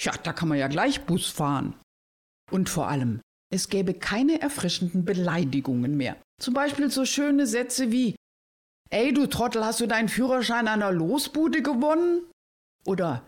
Ja, 0.00 0.12
da 0.22 0.32
kann 0.32 0.48
man 0.48 0.58
ja 0.58 0.68
gleich 0.68 1.04
Bus 1.04 1.26
fahren. 1.26 1.74
Und 2.50 2.68
vor 2.70 2.88
allem, 2.88 3.20
es 3.52 3.68
gäbe 3.68 3.92
keine 3.92 4.40
erfrischenden 4.40 5.04
Beleidigungen 5.04 5.96
mehr. 5.96 6.16
Zum 6.40 6.54
Beispiel 6.54 6.90
so 6.90 7.04
schöne 7.04 7.46
Sätze 7.46 7.92
wie 7.92 8.14
Ey, 8.88 9.12
du 9.12 9.26
Trottel, 9.26 9.64
hast 9.64 9.80
du 9.80 9.86
deinen 9.86 10.08
Führerschein 10.08 10.68
an 10.68 10.80
der 10.80 10.92
Losbude 10.92 11.62
gewonnen? 11.62 12.22
Oder 12.86 13.22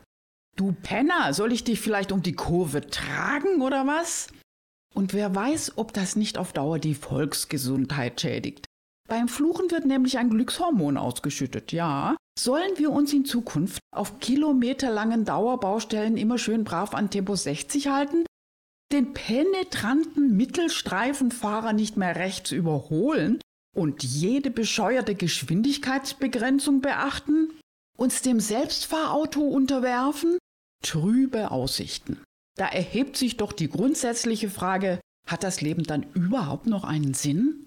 Du 0.57 0.73
Penner, 0.73 1.33
soll 1.33 1.53
ich 1.53 1.64
dich 1.64 1.81
vielleicht 1.81 2.12
um 2.12 2.23
die 2.23 2.35
Kurve 2.35 2.87
tragen 2.87 3.62
oder 3.62 3.87
was? 3.87 4.29
Und 4.94 5.14
wer 5.14 5.35
weiß, 5.35 5.72
ob 5.76 5.92
das 5.92 6.16
nicht 6.16 6.38
auf 6.38 6.52
Dauer 6.52 6.78
die 6.78 6.94
Volksgesundheit 6.94 8.20
schädigt. 8.20 8.66
Beim 9.09 9.28
Fluchen 9.28 9.70
wird 9.70 9.87
nämlich 9.87 10.18
ein 10.18 10.31
Glückshormon 10.31 10.96
ausgeschüttet, 10.96 11.72
ja. 11.72 12.16
Sollen 12.38 12.78
wir 12.78 12.90
uns 12.90 13.12
in 13.12 13.24
Zukunft 13.24 13.81
auf 13.94 14.20
kilometerlangen 14.20 15.24
Dauerbaustellen 15.24 16.16
immer 16.16 16.38
schön 16.38 16.64
brav 16.64 16.94
an 16.94 17.11
Tempo 17.11 17.35
60 17.37 17.88
halten? 17.88 18.24
Den 18.90 19.12
penetranten 19.12 20.37
Mittelstreifenfahrer 20.37 21.72
nicht 21.72 21.96
mehr 21.96 22.16
rechts 22.16 22.52
überholen 22.52 23.40
und 23.76 24.02
jede 24.02 24.50
bescheuerte 24.50 25.14
Geschwindigkeitsbegrenzung 25.14 26.81
beachten? 26.81 27.50
Uns 27.98 28.22
dem 28.22 28.40
Selbstfahrauto 28.40 29.42
unterwerfen? 29.42 30.38
Trübe 30.83 31.50
Aussichten. 31.50 32.22
Da 32.56 32.66
erhebt 32.66 33.16
sich 33.16 33.36
doch 33.36 33.52
die 33.52 33.68
grundsätzliche 33.68 34.50
Frage, 34.50 35.00
hat 35.26 35.42
das 35.42 35.60
Leben 35.60 35.84
dann 35.84 36.06
überhaupt 36.14 36.66
noch 36.66 36.84
einen 36.84 37.14
Sinn? 37.14 37.66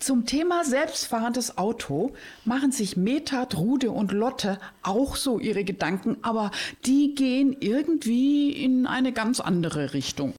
Zum 0.00 0.26
Thema 0.26 0.64
selbstfahrendes 0.64 1.56
Auto 1.56 2.12
machen 2.44 2.72
sich 2.72 2.96
Meta, 2.96 3.46
Trude 3.46 3.90
und 3.92 4.12
Lotte 4.12 4.58
auch 4.82 5.16
so 5.16 5.38
ihre 5.38 5.64
Gedanken, 5.64 6.16
aber 6.22 6.50
die 6.84 7.14
gehen 7.14 7.56
irgendwie 7.60 8.50
in 8.50 8.86
eine 8.86 9.12
ganz 9.12 9.40
andere 9.40 9.94
Richtung. 9.94 10.34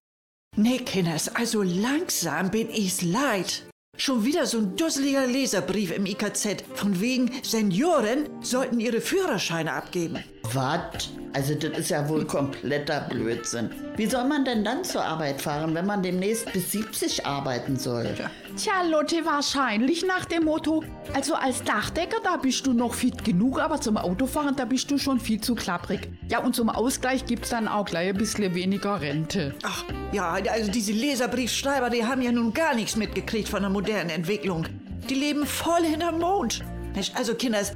Nee, 0.57 0.79
Kinders, 0.79 1.35
also 1.35 1.63
langsam 1.63 2.51
bin 2.51 2.69
ich's 2.69 3.01
leid. 3.01 3.65
Schon 3.97 4.25
wieder 4.25 4.45
so 4.45 4.57
ein 4.57 4.75
dusseliger 4.75 5.25
Leserbrief 5.25 5.95
im 5.95 6.05
IKZ. 6.05 6.63
Von 6.73 6.99
wegen, 6.99 7.31
Senioren 7.43 8.29
sollten 8.41 8.81
ihre 8.81 8.99
Führerscheine 8.99 9.71
abgeben. 9.71 10.23
Was? 10.53 11.09
Also 11.33 11.53
das 11.53 11.77
ist 11.77 11.89
ja 11.89 12.07
wohl 12.07 12.25
kompletter 12.25 13.01
Blödsinn. 13.09 13.69
Wie 13.97 14.05
soll 14.05 14.23
man 14.23 14.45
denn 14.45 14.63
dann 14.63 14.85
zur 14.85 15.03
Arbeit 15.03 15.41
fahren, 15.41 15.75
wenn 15.75 15.85
man 15.85 16.01
demnächst 16.01 16.51
bis 16.53 16.71
70 16.71 17.25
arbeiten 17.25 17.77
soll? 17.77 18.07
Tja, 18.55 18.83
Lotte, 18.89 19.25
wahrscheinlich 19.25 20.05
nach 20.05 20.23
dem 20.23 20.45
Motto, 20.45 20.83
also 21.13 21.35
als 21.35 21.61
Dachdecker, 21.63 22.17
da 22.23 22.37
bist 22.37 22.65
du 22.65 22.71
noch 22.71 22.93
fit 22.93 23.25
genug, 23.25 23.59
aber 23.59 23.81
zum 23.81 23.97
Autofahren, 23.97 24.55
da 24.55 24.63
bist 24.63 24.89
du 24.91 24.97
schon 24.97 25.19
viel 25.19 25.41
zu 25.41 25.55
klapprig. 25.55 26.09
Ja, 26.29 26.39
und 26.39 26.55
zum 26.55 26.69
Ausgleich 26.69 27.25
gibt's 27.25 27.49
dann 27.49 27.67
auch 27.67 27.85
gleich 27.85 28.07
ein 28.09 28.17
bisschen 28.17 28.55
weniger 28.55 29.01
Rente. 29.01 29.53
Ach, 29.63 29.83
ja, 30.13 30.37
also 30.49 30.71
diese 30.71 30.93
Leserbriefschreiber, 30.93 31.89
die 31.89 32.05
haben 32.05 32.21
ja 32.21 32.31
nun 32.31 32.53
gar 32.53 32.75
nichts 32.75 32.95
mitgekriegt 32.95 33.49
von 33.49 33.61
der 33.61 33.69
modernen 33.69 34.09
Entwicklung. 34.09 34.65
Die 35.09 35.15
leben 35.15 35.45
voll 35.45 35.83
hinterm 35.83 36.19
Mond. 36.19 36.63
Mensch, 36.93 37.11
also 37.13 37.35
Kinders, 37.35 37.73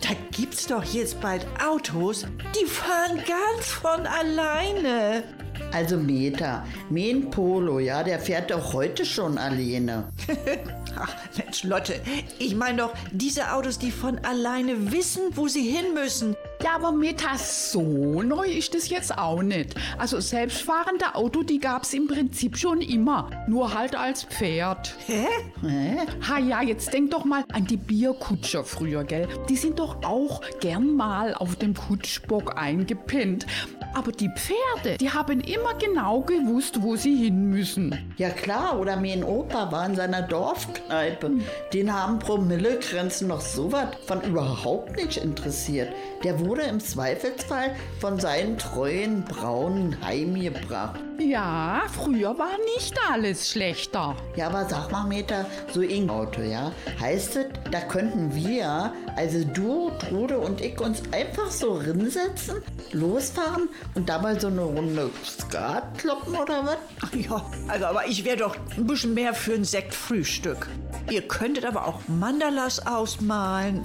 da 0.00 0.10
gibt's 0.30 0.66
doch 0.66 0.84
jetzt 0.84 1.20
bald 1.20 1.46
Autos, 1.62 2.26
die 2.58 2.66
fahren 2.66 3.22
ganz 3.26 3.66
von 3.66 4.06
alleine. 4.06 5.24
Also 5.72 5.96
Meta, 5.96 6.64
mein 6.88 7.30
Polo, 7.30 7.78
ja, 7.78 8.02
der 8.02 8.18
fährt 8.18 8.50
doch 8.50 8.72
heute 8.72 9.04
schon 9.04 9.38
alleine. 9.38 10.08
Ach, 10.96 11.14
Mensch, 11.36 11.64
Lotte, 11.64 12.00
ich 12.38 12.54
meine 12.56 12.78
doch, 12.78 12.94
diese 13.12 13.52
Autos, 13.52 13.78
die 13.78 13.92
von 13.92 14.18
alleine 14.24 14.90
wissen, 14.90 15.22
wo 15.32 15.48
sie 15.48 15.68
hin 15.68 15.94
müssen. 15.94 16.34
Ja, 16.62 16.74
aber 16.74 16.92
Meta, 16.92 17.38
so 17.38 18.22
neu 18.22 18.46
ist 18.46 18.74
das 18.74 18.90
jetzt 18.90 19.16
auch 19.16 19.42
nicht. 19.42 19.74
Also 19.96 20.20
selbstfahrende 20.20 21.14
Auto, 21.14 21.42
die 21.42 21.58
gab's 21.58 21.94
im 21.94 22.06
Prinzip 22.06 22.58
schon 22.58 22.82
immer, 22.82 23.30
nur 23.48 23.72
halt 23.72 23.96
als 23.96 24.24
Pferd. 24.24 24.94
Hä? 25.06 25.26
Hä? 25.62 25.96
Ha 26.28 26.38
ja, 26.38 26.60
jetzt 26.60 26.92
denk 26.92 27.12
doch 27.12 27.24
mal 27.24 27.44
an 27.52 27.66
die 27.66 27.78
Bierkutscher 27.78 28.62
früher, 28.62 29.04
gell? 29.04 29.26
Die 29.48 29.56
sind 29.56 29.78
doch 29.78 30.02
auch 30.04 30.42
gern 30.60 30.94
mal 30.94 31.32
auf 31.34 31.56
dem 31.56 31.72
Kutschbock 31.72 32.58
eingepinnt. 32.58 33.46
Aber 33.94 34.12
die 34.12 34.28
Pferde, 34.28 34.98
die 34.98 35.10
haben 35.10 35.40
immer 35.40 35.74
genau 35.74 36.20
gewusst, 36.20 36.82
wo 36.82 36.94
sie 36.94 37.16
hin 37.16 37.50
müssen. 37.50 38.14
Ja 38.18 38.28
klar, 38.28 38.78
oder 38.78 38.96
mein 38.96 39.24
Opa 39.24 39.72
war 39.72 39.86
in 39.86 39.96
seiner 39.96 40.22
Dorfkneipe. 40.22 41.30
Den 41.72 41.92
haben 41.92 42.18
Promillegrenzen 42.18 43.28
noch 43.28 43.40
sowas 43.40 43.88
von 44.06 44.20
überhaupt 44.22 44.96
nicht 44.96 45.16
interessiert. 45.16 45.88
Der 46.22 46.38
wurde 46.38 46.49
im 46.58 46.80
Zweifelsfall 46.80 47.76
von 48.00 48.18
seinen 48.18 48.58
treuen 48.58 49.24
Braunen 49.24 49.96
heimgebracht. 50.04 51.09
Ja, 51.20 51.82
früher 51.92 52.38
war 52.38 52.56
nicht 52.74 52.94
alles 53.10 53.50
schlechter. 53.50 54.16
Ja, 54.36 54.46
aber 54.46 54.64
sag 54.68 54.90
mal, 54.90 55.04
Meta, 55.06 55.44
so 55.72 55.80
ein 55.80 56.08
Auto, 56.08 56.40
ja? 56.40 56.72
Heißt 56.98 57.36
es, 57.36 57.46
da 57.70 57.80
könnten 57.82 58.34
wir, 58.34 58.92
also 59.16 59.44
du, 59.44 59.90
Trude 59.98 60.38
und 60.38 60.60
ich, 60.62 60.80
uns 60.80 61.02
einfach 61.12 61.50
so 61.50 61.74
rinsetzen, 61.74 62.62
losfahren 62.92 63.68
und 63.94 64.08
dabei 64.08 64.38
so 64.38 64.46
eine 64.46 64.62
Runde 64.62 65.10
Skat 65.24 65.98
kloppen 65.98 66.34
oder 66.34 66.64
was? 66.64 66.76
Ach 67.02 67.12
ja, 67.14 67.44
also 67.68 67.84
aber 67.86 68.06
ich 68.06 68.24
wäre 68.24 68.38
doch 68.38 68.56
ein 68.76 68.86
bisschen 68.86 69.12
mehr 69.12 69.34
für 69.34 69.52
ein 69.54 69.64
Sektfrühstück. 69.64 70.68
Ihr 71.10 71.22
könntet 71.28 71.66
aber 71.66 71.86
auch 71.86 72.00
Mandalas 72.08 72.86
ausmalen. 72.86 73.82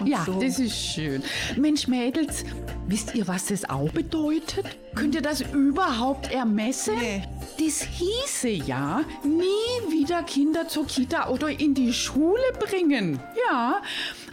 und 0.00 0.06
Ja, 0.06 0.24
so. 0.24 0.40
das 0.40 0.58
ist 0.58 0.76
schön. 0.76 1.22
Mensch, 1.56 1.86
Mädels, 1.86 2.44
wisst 2.88 3.14
ihr, 3.14 3.28
was 3.28 3.46
das 3.46 3.68
auch 3.68 3.90
bedeutet? 3.90 4.66
Könnt 4.94 5.14
ihr 5.14 5.22
das 5.22 5.40
überhaupt 5.40 6.32
ermessen? 6.32 6.96
Nee. 6.98 7.22
Das 7.58 7.82
hieße 7.82 8.48
ja, 8.48 9.04
nie 9.22 9.92
wieder 9.92 10.22
Kinder 10.22 10.66
zur 10.68 10.86
Kita 10.86 11.28
oder 11.28 11.48
in 11.48 11.74
die 11.74 11.92
Schule 11.92 12.42
bringen. 12.58 13.20
Ja, 13.48 13.82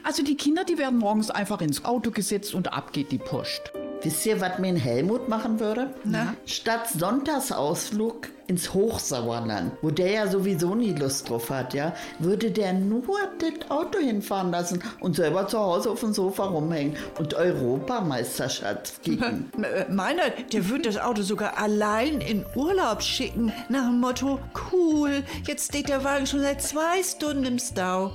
also 0.05 0.23
die 0.23 0.37
Kinder, 0.37 0.63
die 0.63 0.77
werden 0.77 0.99
morgens 0.99 1.31
einfach 1.31 1.61
ins 1.61 1.83
Auto 1.83 2.11
gesetzt 2.11 2.53
und 2.53 2.71
ab 2.71 2.93
geht 2.93 3.11
die 3.11 3.17
Post. 3.17 3.71
Wisst 4.01 4.23
ihr, 4.27 4.39
was 4.39 4.59
mir 4.59 4.67
ein 4.67 4.75
Helmut 4.75 5.29
machen 5.29 5.59
würde? 5.59 5.95
Na? 6.03 6.35
Statt 6.45 6.89
Sonntagsausflug 6.89 8.29
ins 8.45 8.71
Hochsauerland, 8.71 9.71
wo 9.81 9.89
der 9.89 10.11
ja 10.11 10.27
sowieso 10.27 10.75
nie 10.75 10.93
Lust 10.93 11.27
drauf 11.27 11.49
hat, 11.49 11.73
ja, 11.73 11.95
würde 12.19 12.51
der 12.51 12.73
nur 12.73 13.01
das 13.39 13.71
Auto 13.71 13.97
hinfahren 13.97 14.51
lassen 14.51 14.83
und 14.99 15.15
selber 15.15 15.47
zu 15.47 15.57
Hause 15.57 15.89
auf 15.89 16.01
dem 16.01 16.13
Sofa 16.13 16.45
rumhängen 16.45 16.95
und 17.17 17.33
Europameisterschaft 17.33 19.01
kicken. 19.01 19.51
Äh, 19.65 19.91
Meiner, 19.91 20.29
der 20.51 20.69
wird 20.69 20.85
das 20.85 20.97
Auto 20.97 21.23
sogar 21.23 21.57
allein 21.57 22.21
in 22.21 22.45
Urlaub 22.55 23.01
schicken, 23.01 23.51
nach 23.69 23.87
dem 23.87 23.99
Motto, 23.99 24.39
cool, 24.71 25.23
jetzt 25.47 25.69
steht 25.69 25.89
der 25.89 26.03
Wagen 26.03 26.27
schon 26.27 26.41
seit 26.41 26.61
zwei 26.61 27.01
Stunden 27.01 27.45
im 27.45 27.57
Stau. 27.57 28.13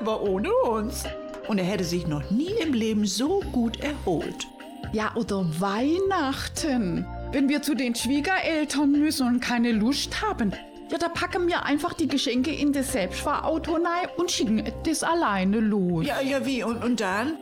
Aber 0.00 0.22
ohne 0.22 0.52
uns. 0.68 1.04
Und 1.48 1.58
er 1.58 1.64
hätte 1.64 1.84
sich 1.84 2.06
noch 2.06 2.30
nie 2.30 2.52
im 2.62 2.72
Leben 2.72 3.06
so 3.06 3.40
gut 3.52 3.80
erholt. 3.80 4.46
Ja, 4.92 5.12
oder 5.14 5.44
Weihnachten. 5.60 7.06
Wenn 7.32 7.48
wir 7.48 7.62
zu 7.62 7.74
den 7.74 7.94
Schwiegereltern 7.94 8.92
müssen 8.92 9.26
und 9.26 9.40
keine 9.40 9.72
Lust 9.72 10.20
haben, 10.22 10.52
ja, 10.90 10.98
da 10.98 11.08
packen 11.08 11.46
wir 11.46 11.64
einfach 11.64 11.92
die 11.92 12.08
Geschenke 12.08 12.52
in 12.52 12.72
das 12.72 12.92
Selbstfahrauto 12.92 13.74
rein 13.74 14.08
und 14.16 14.32
schicken 14.32 14.64
das 14.84 15.04
alleine 15.04 15.60
los. 15.60 16.04
Ja, 16.04 16.20
ja, 16.20 16.44
wie? 16.44 16.64
Und, 16.64 16.82
und 16.82 17.00
dann? 17.00 17.36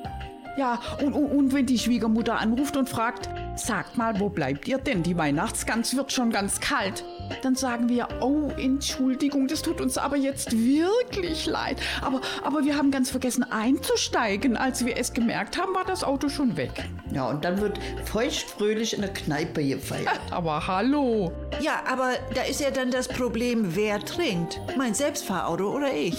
Ja, 0.58 0.80
und, 1.00 1.14
und, 1.14 1.26
und 1.26 1.52
wenn 1.54 1.64
die 1.64 1.78
Schwiegermutter 1.78 2.38
anruft 2.38 2.76
und 2.76 2.88
fragt, 2.88 3.30
sagt 3.54 3.96
mal, 3.96 4.20
wo 4.20 4.28
bleibt 4.28 4.68
ihr 4.68 4.76
denn? 4.78 5.02
Die 5.02 5.16
Weihnachtsgans 5.16 5.96
wird 5.96 6.12
schon 6.12 6.30
ganz 6.30 6.60
kalt. 6.60 7.04
Dann 7.42 7.54
sagen 7.54 7.88
wir, 7.88 8.08
oh, 8.20 8.50
Entschuldigung, 8.56 9.48
das 9.48 9.62
tut 9.62 9.80
uns 9.80 9.98
aber 9.98 10.16
jetzt 10.16 10.52
wirklich 10.52 11.46
leid. 11.46 11.78
Aber, 12.00 12.20
aber 12.42 12.64
wir 12.64 12.76
haben 12.76 12.90
ganz 12.90 13.10
vergessen 13.10 13.44
einzusteigen. 13.44 14.56
Als 14.56 14.84
wir 14.84 14.96
es 14.96 15.12
gemerkt 15.12 15.58
haben, 15.58 15.74
war 15.74 15.84
das 15.84 16.04
Auto 16.04 16.28
schon 16.28 16.56
weg. 16.56 16.84
Ja, 17.12 17.28
und 17.28 17.44
dann 17.44 17.60
wird 17.60 17.78
feuchtfröhlich 18.04 18.94
in 18.94 19.00
der 19.00 19.12
Kneipe 19.12 19.64
gefeiert. 19.64 20.20
Aber 20.30 20.66
hallo. 20.66 21.32
Ja, 21.60 21.82
aber 21.90 22.12
da 22.34 22.42
ist 22.42 22.60
ja 22.60 22.70
dann 22.70 22.90
das 22.90 23.08
Problem, 23.08 23.74
wer 23.74 23.98
trinkt? 24.00 24.60
Mein 24.76 24.94
Selbstfahrauto 24.94 25.74
oder 25.74 25.92
ich? 25.92 26.16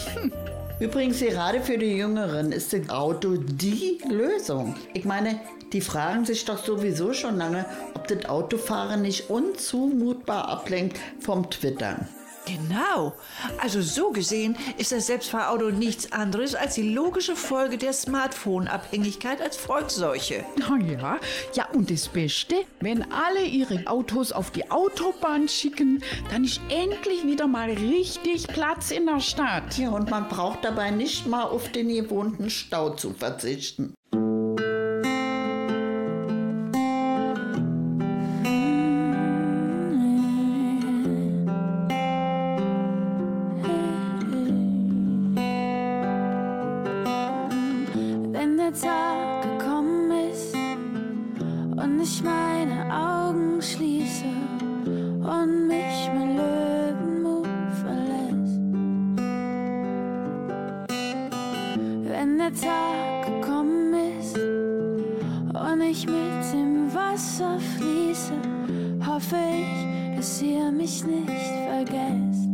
Übrigens, 0.79 1.19
gerade 1.19 1.61
für 1.61 1.77
die 1.77 1.97
Jüngeren 1.97 2.51
ist 2.51 2.73
das 2.73 2.89
Auto 2.89 3.35
die 3.35 3.99
Lösung. 4.09 4.75
Ich 4.93 5.05
meine, 5.05 5.39
die 5.73 5.81
fragen 5.81 6.25
sich 6.25 6.45
doch 6.45 6.63
sowieso 6.63 7.13
schon 7.13 7.37
lange, 7.37 7.65
ob 7.93 8.07
das 8.07 8.25
Autofahren 8.25 9.01
nicht 9.01 9.29
unzumutbar 9.29 10.47
ablenkt 10.47 10.99
vom 11.19 11.49
Twittern. 11.49 12.07
Genau. 12.49 13.13
Also 13.61 13.81
so 13.81 14.11
gesehen 14.11 14.57
ist 14.77 14.91
das 14.91 15.07
Selbstfahrauto 15.07 15.69
nichts 15.69 16.11
anderes 16.11 16.55
als 16.55 16.75
die 16.75 16.93
logische 16.93 17.35
Folge 17.35 17.77
der 17.77 17.93
Smartphone-Abhängigkeit 17.93 19.39
als 19.41 19.55
Volksseuche. 19.57 20.43
Na 20.57 20.77
ja, 20.77 21.19
ja 21.53 21.67
und 21.73 21.91
das 21.91 22.07
Beste, 22.07 22.55
wenn 22.79 23.11
alle 23.11 23.43
ihre 23.43 23.85
Autos 23.85 24.31
auf 24.31 24.49
die 24.49 24.71
Autobahn 24.71 25.47
schicken, 25.47 26.01
dann 26.31 26.43
ist 26.43 26.59
endlich 26.69 27.23
wieder 27.23 27.47
mal 27.47 27.69
richtig 27.69 28.47
Platz 28.47 28.89
in 28.89 29.05
der 29.05 29.19
Stadt. 29.19 29.77
Ja, 29.77 29.89
und 29.89 30.09
man 30.09 30.27
braucht 30.27 30.63
dabei 30.63 30.89
nicht 30.89 31.27
mal 31.27 31.43
auf 31.43 31.71
den 31.71 31.89
gewohnten 31.89 32.49
Stau 32.49 32.91
zu 32.91 33.13
verzichten. 33.13 33.93
Mich 70.79 71.03
nicht 71.03 71.29
vergesst. 71.67 72.47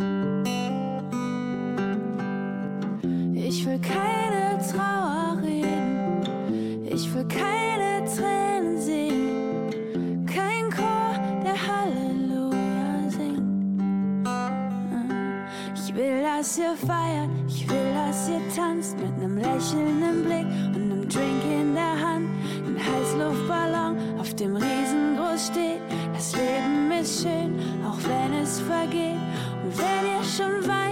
Ich 3.35 3.63
will 3.67 3.79
keine 3.79 4.57
Trauer 4.57 5.38
reden, 5.43 6.83
ich 6.83 7.13
will 7.13 7.27
keine 7.27 8.03
Tränen 8.05 8.81
sehen, 8.81 10.25
kein 10.25 10.71
Chor, 10.71 11.13
der 11.43 11.55
Halleluja 11.67 13.09
singt. 13.09 14.27
Ich 15.75 15.93
will, 15.93 16.23
dass 16.23 16.57
ihr 16.57 16.75
feiert, 16.75 17.29
ich 17.47 17.69
will, 17.69 17.93
dass 17.93 18.27
ihr 18.27 18.41
tanzt 18.55 18.97
mit 18.97 19.15
nem 19.19 19.38
lächelnden 19.38 20.23
Blick 20.23 20.47
und 20.75 20.89
nem 20.89 21.07
Drink 21.07 21.43
in 21.43 21.75
der 21.75 22.01
Hand, 22.01 22.27
ein 22.65 22.75
Heißluftballon, 22.75 24.19
auf 24.19 24.33
dem 24.33 24.55
riesengroß 24.55 25.51
steht. 25.51 25.84
Das 26.15 26.34
Leben 26.34 26.89
ist 26.93 27.23
schön, 27.23 27.60
auch 27.86 27.97
wenn 28.08 28.34
es 28.41 28.62
vergeht. 28.62 29.19
Und 29.63 29.78
wenn 29.78 30.06
ihr 30.06 30.23
schon 30.23 30.65
weint, 30.65 30.84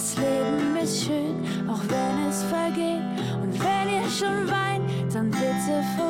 Das 0.00 0.16
Leben 0.16 0.76
ist 0.82 1.04
schön, 1.04 1.68
auch 1.68 1.82
wenn 1.90 2.28
es 2.30 2.42
vergeht. 2.44 3.02
Und 3.42 3.52
wenn 3.60 3.86
ihr 3.96 4.08
schon 4.08 4.48
weint, 4.48 5.14
dann 5.14 5.30
bitte 5.30 5.84
vor 5.94 6.09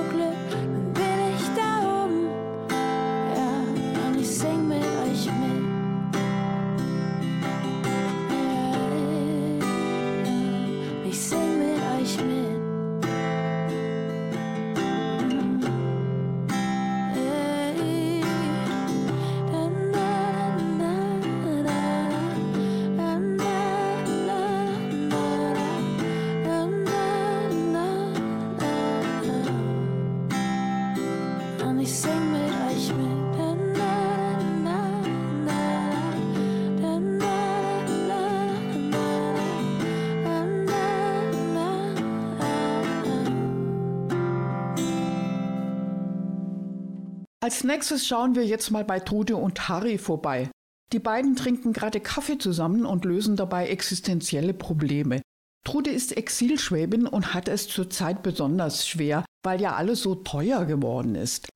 Als 47.50 47.64
nächstes 47.64 48.06
schauen 48.06 48.36
wir 48.36 48.46
jetzt 48.46 48.70
mal 48.70 48.84
bei 48.84 49.00
Trude 49.00 49.34
und 49.34 49.68
Harry 49.68 49.98
vorbei. 49.98 50.48
Die 50.92 51.00
beiden 51.00 51.34
trinken 51.34 51.72
gerade 51.72 51.98
Kaffee 51.98 52.38
zusammen 52.38 52.86
und 52.86 53.04
lösen 53.04 53.34
dabei 53.34 53.66
existenzielle 53.66 54.54
Probleme. 54.54 55.20
Trude 55.66 55.90
ist 55.90 56.16
Exilschwäbin 56.16 57.08
und 57.08 57.34
hat 57.34 57.48
es 57.48 57.66
zurzeit 57.66 58.22
besonders 58.22 58.86
schwer, 58.86 59.24
weil 59.44 59.60
ja 59.60 59.74
alles 59.74 60.00
so 60.00 60.14
teuer 60.14 60.64
geworden 60.64 61.16
ist. 61.16 61.48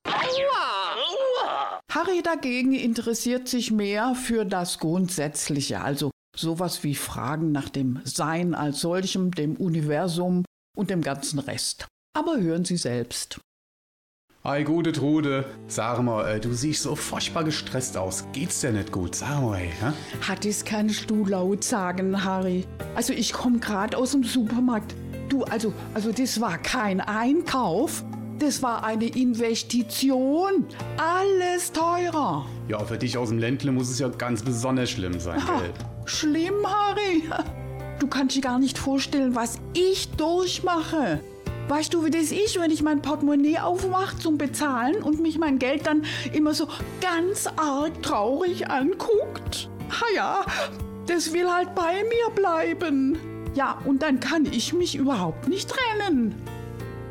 Harry 1.92 2.22
dagegen 2.24 2.72
interessiert 2.72 3.46
sich 3.46 3.70
mehr 3.70 4.16
für 4.16 4.44
das 4.44 4.80
Grundsätzliche, 4.80 5.80
also 5.80 6.10
sowas 6.36 6.82
wie 6.82 6.96
Fragen 6.96 7.52
nach 7.52 7.68
dem 7.68 8.00
Sein 8.02 8.56
als 8.56 8.80
solchem, 8.80 9.30
dem 9.30 9.54
Universum 9.54 10.44
und 10.76 10.90
dem 10.90 11.02
ganzen 11.02 11.38
Rest. 11.38 11.86
Aber 12.18 12.40
hören 12.40 12.64
Sie 12.64 12.78
selbst. 12.78 13.38
Ei, 14.46 14.62
gute 14.62 14.92
Trude. 14.92 15.46
Sag 15.68 16.02
mal, 16.02 16.28
äh, 16.28 16.38
du 16.38 16.52
siehst 16.52 16.82
so 16.82 16.94
furchtbar 16.96 17.44
gestresst 17.44 17.96
aus. 17.96 18.26
Geht's 18.34 18.60
dir 18.60 18.72
nicht 18.72 18.92
gut? 18.92 19.14
Sag 19.14 19.40
mal, 19.40 19.56
ey, 19.58 19.70
hä? 19.80 19.92
Hat 20.20 20.44
es 20.44 20.62
kannst 20.66 21.08
du 21.08 21.24
laut 21.24 21.64
sagen, 21.64 22.22
Harry. 22.22 22.66
Also 22.94 23.14
ich 23.14 23.32
komme 23.32 23.58
gerade 23.58 23.96
aus 23.96 24.10
dem 24.10 24.22
Supermarkt. 24.22 24.94
Du, 25.30 25.44
also, 25.44 25.72
also 25.94 26.12
das 26.12 26.42
war 26.42 26.58
kein 26.58 27.00
Einkauf. 27.00 28.04
Das 28.38 28.62
war 28.62 28.84
eine 28.84 29.06
Investition. 29.06 30.66
Alles 30.98 31.72
teurer. 31.72 32.44
Ja, 32.68 32.80
für 32.84 32.98
dich 32.98 33.16
aus 33.16 33.30
dem 33.30 33.38
Ländle 33.38 33.72
muss 33.72 33.88
es 33.88 33.98
ja 33.98 34.08
ganz 34.08 34.42
besonders 34.42 34.90
schlimm 34.90 35.18
sein, 35.20 35.42
Ha, 35.42 35.60
gell? 35.60 35.72
schlimm, 36.04 36.54
Harry. 36.66 37.22
Du 37.98 38.06
kannst 38.08 38.36
dir 38.36 38.42
gar 38.42 38.58
nicht 38.58 38.76
vorstellen, 38.76 39.34
was 39.34 39.58
ich 39.72 40.10
durchmache. 40.18 41.20
Weißt 41.68 41.94
du, 41.94 42.04
wie 42.04 42.10
das 42.10 42.30
ist, 42.30 42.60
wenn 42.60 42.70
ich 42.70 42.82
mein 42.82 43.00
Portemonnaie 43.00 43.58
aufmache 43.58 44.18
zum 44.18 44.36
Bezahlen 44.36 45.02
und 45.02 45.20
mich 45.20 45.38
mein 45.38 45.58
Geld 45.58 45.86
dann 45.86 46.04
immer 46.32 46.52
so 46.52 46.66
ganz 47.00 47.46
arg 47.56 48.02
traurig 48.02 48.68
anguckt? 48.68 49.70
Ha 49.90 50.04
ja, 50.14 50.44
das 51.06 51.32
will 51.32 51.50
halt 51.50 51.74
bei 51.74 52.02
mir 52.02 52.34
bleiben. 52.34 53.18
Ja, 53.54 53.78
und 53.84 54.02
dann 54.02 54.20
kann 54.20 54.44
ich 54.44 54.74
mich 54.74 54.94
überhaupt 54.94 55.48
nicht 55.48 55.70
trennen. 55.70 56.34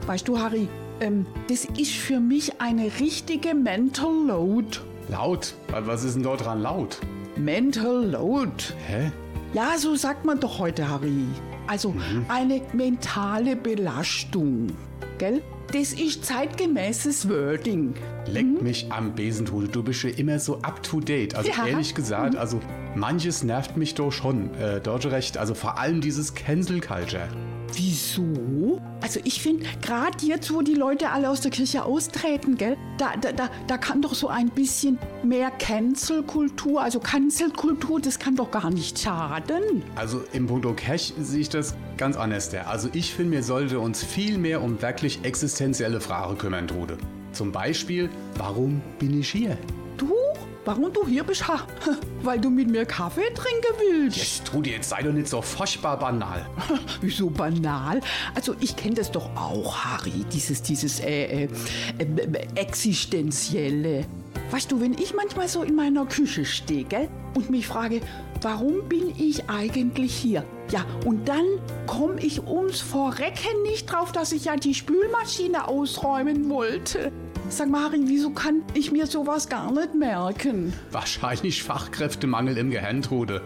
Weißt 0.06 0.28
du, 0.28 0.38
Harry, 0.38 0.68
ähm, 1.00 1.26
das 1.48 1.66
ist 1.66 1.94
für 1.94 2.20
mich 2.20 2.62
eine 2.62 2.92
richtige 3.00 3.56
Mental 3.56 4.14
Load. 4.28 4.80
Laut? 5.10 5.56
Was 5.70 6.04
ist 6.04 6.16
denn 6.16 6.24
dort 6.24 6.46
dran 6.46 6.62
laut? 6.62 7.00
Mental 7.38 8.06
Load. 8.06 8.52
Hä? 8.88 9.12
Ja, 9.54 9.78
so 9.78 9.96
sagt 9.96 10.26
man 10.26 10.40
doch 10.40 10.60
heute, 10.60 10.88
Harry. 10.90 11.26
Also 11.68 11.94
eine 12.28 12.62
mentale 12.74 13.56
Belastung. 13.56 14.68
Gell? 15.18 15.42
Das 15.72 15.94
ist 15.94 16.26
zeitgemäßes 16.26 17.30
Wording. 17.30 17.96
Leck 18.28 18.62
mich 18.62 18.92
am 18.92 19.16
Besentrude, 19.16 19.68
du 19.68 19.82
bist 19.82 20.04
ja 20.04 20.10
immer 20.12 20.38
so 20.38 20.58
up 20.62 20.84
to 20.84 21.00
date. 21.00 21.36
Also 21.36 21.50
Ja. 21.50 21.66
ehrlich 21.66 21.96
gesagt, 21.96 22.36
also 22.36 22.60
manches 22.96 23.44
nervt 23.44 23.76
mich 23.78 23.96
doch 23.96 24.12
schon. 24.12 24.54
Äh, 24.56 24.82
dort 24.82 25.06
recht, 25.08 25.38
also 25.38 25.54
vor 25.56 25.80
allem 25.80 26.02
dieses 26.02 26.36
Cancel 26.36 26.80
Culture. 26.80 27.28
Wieso? 27.76 28.80
Also 29.02 29.20
ich 29.24 29.42
finde, 29.42 29.66
gerade 29.82 30.26
jetzt, 30.26 30.54
wo 30.54 30.62
die 30.62 30.76
Leute 30.76 31.10
alle 31.10 31.30
aus 31.30 31.42
der 31.42 31.52
Kirche 31.52 31.84
austreten, 31.84 32.56
gell, 32.58 32.78
da, 32.98 33.14
da, 33.20 33.32
da, 33.32 33.50
da 33.68 33.78
kann 33.78 34.02
doch 34.02 34.14
so 34.14 34.28
ein 34.28 34.50
bisschen 34.50 35.00
mehr 35.24 35.50
Cancel-Kultur, 35.52 36.82
also 36.82 37.00
Cancel-Kultur, 37.00 38.00
das 38.00 38.20
kann 38.20 38.36
doch 38.36 38.52
gar 38.52 38.70
nicht 38.70 39.00
schaden. 39.00 39.84
Also 39.96 40.24
im 40.34 40.48
Punkto 40.48 40.74
Cash 40.74 41.14
sehe 41.20 41.42
ich 41.42 41.50
das 41.50 41.76
ganz 41.98 42.16
anders. 42.16 42.50
Der. 42.50 42.70
Also 42.70 42.90
ich 42.94 43.14
finde, 43.14 43.34
wir 43.34 43.44
sollte 43.44 43.80
uns 43.80 44.04
viel 44.04 44.38
mehr 44.38 44.62
um 44.62 44.82
wirklich 44.82 45.20
existenzielle 45.24 46.00
Fragen 46.02 46.38
kümmern, 46.38 46.68
Trude. 46.68 46.98
Zum 47.32 47.52
Beispiel, 47.52 48.10
warum 48.38 48.82
bin 49.00 49.20
ich 49.20 49.32
hier? 49.32 49.58
Du? 49.98 50.14
Warum 50.66 50.94
du 50.94 51.06
hier 51.06 51.24
bist? 51.26 51.46
Ha, 51.48 51.68
weil 52.24 52.40
du 52.40 52.50
mit 52.50 52.70
mir 52.70 52.86
Kaffee 52.86 53.34
trinken 53.34 53.74
willst. 53.80 54.18
Jetzt, 54.18 54.46
Trude, 54.46 54.70
jetzt 54.70 54.90
sei 54.90 55.02
doch 55.02 55.12
nicht 55.12 55.28
so 55.28 55.42
furchtbar 55.42 56.00
banal. 56.00 56.46
Wieso 57.02 57.30
banal? 57.30 58.00
Also 58.34 58.56
ich 58.62 58.76
kenne 58.78 58.96
das 58.96 59.12
doch 59.12 59.30
auch, 59.36 59.78
Harry, 59.84 60.26
dieses, 60.32 60.62
dieses 60.62 61.02
äh, 61.02 61.44
äh, 61.44 61.50
äh, 61.98 62.48
existenzielle. 62.56 64.06
Weißt 64.52 64.72
du, 64.72 64.80
wenn 64.80 64.94
ich 64.94 65.14
manchmal 65.14 65.50
so 65.50 65.64
in 65.64 65.76
meiner 65.76 66.06
Küche 66.06 66.46
stehe, 66.46 66.86
gell, 66.86 67.10
und 67.36 67.50
mich 67.50 67.68
frage, 67.68 68.00
warum 68.42 68.88
bin 68.88 69.14
ich 69.18 69.50
eigentlich 69.50 70.16
hier? 70.16 70.46
Ja, 70.72 70.86
und 71.06 71.28
dann 71.28 71.46
komme 71.88 72.22
ich 72.22 72.48
ums 72.48 72.80
Vorrecken 72.80 73.64
nicht 73.64 73.92
drauf, 73.92 74.12
dass 74.12 74.32
ich 74.32 74.46
ja 74.46 74.56
die 74.56 74.74
Spülmaschine 74.74 75.68
ausräumen 75.68 76.50
wollte. 76.50 77.12
Sag 77.50 77.70
mal, 77.70 77.84
Harry, 77.84 78.02
wieso 78.06 78.30
kann 78.32 78.64
ich 78.74 78.92
mir 78.92 79.06
sowas 79.06 79.48
gar 79.48 79.72
nicht 79.72 79.94
merken? 79.94 80.74
Wahrscheinlich 80.92 81.62
Fachkräftemangel 81.62 82.58
im 82.58 82.72
Gehirn, 82.72 83.02
Trude. 83.02 83.42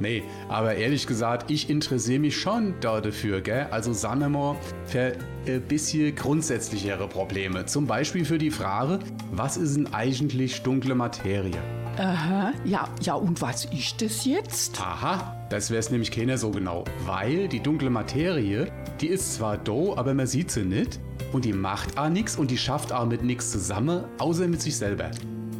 nee, 0.00 0.22
aber 0.48 0.74
ehrlich 0.74 1.06
gesagt, 1.06 1.50
ich 1.50 1.68
interessiere 1.70 2.20
mich 2.20 2.36
schon 2.36 2.74
da 2.80 3.00
dafür, 3.00 3.40
gell? 3.40 3.66
Also 3.70 3.92
sagen 3.94 4.20
wir 4.20 4.28
mal, 4.28 4.56
für 4.84 5.16
ein 5.46 5.62
bisschen 5.62 6.14
grundsätzlichere 6.14 7.08
Probleme. 7.08 7.66
Zum 7.66 7.86
Beispiel 7.86 8.24
für 8.24 8.38
die 8.38 8.50
Frage, 8.50 9.00
was 9.32 9.56
ist 9.56 9.76
denn 9.76 9.92
eigentlich 9.92 10.62
dunkle 10.62 10.94
Materie? 10.94 11.58
Aha, 11.98 12.52
ja, 12.64 12.88
ja, 13.02 13.14
und 13.14 13.42
was 13.42 13.64
ist 13.66 14.00
das 14.00 14.24
jetzt? 14.24 14.80
Aha, 14.80 15.36
das 15.52 15.70
weiß 15.70 15.90
nämlich 15.90 16.10
keiner 16.10 16.38
so 16.38 16.50
genau. 16.50 16.84
Weil 17.04 17.46
die 17.46 17.60
dunkle 17.60 17.90
Materie, 17.90 18.72
die 19.00 19.08
ist 19.08 19.34
zwar 19.34 19.58
da, 19.58 19.96
aber 19.96 20.14
man 20.14 20.26
sieht 20.26 20.50
sie 20.50 20.64
nicht. 20.64 20.98
Und 21.32 21.44
die 21.44 21.52
macht 21.52 21.98
auch 21.98 22.08
nichts 22.08 22.36
und 22.36 22.50
die 22.50 22.56
schafft 22.56 22.90
auch 22.90 23.06
mit 23.06 23.22
nichts 23.22 23.50
zusammen, 23.50 24.04
außer 24.18 24.48
mit 24.48 24.62
sich 24.62 24.76
selber. 24.76 25.10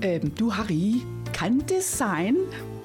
Ähm, 0.01 0.35
du 0.35 0.55
Harry, 0.55 1.03
kann 1.35 1.63
das 1.67 1.99
sein, 1.99 2.37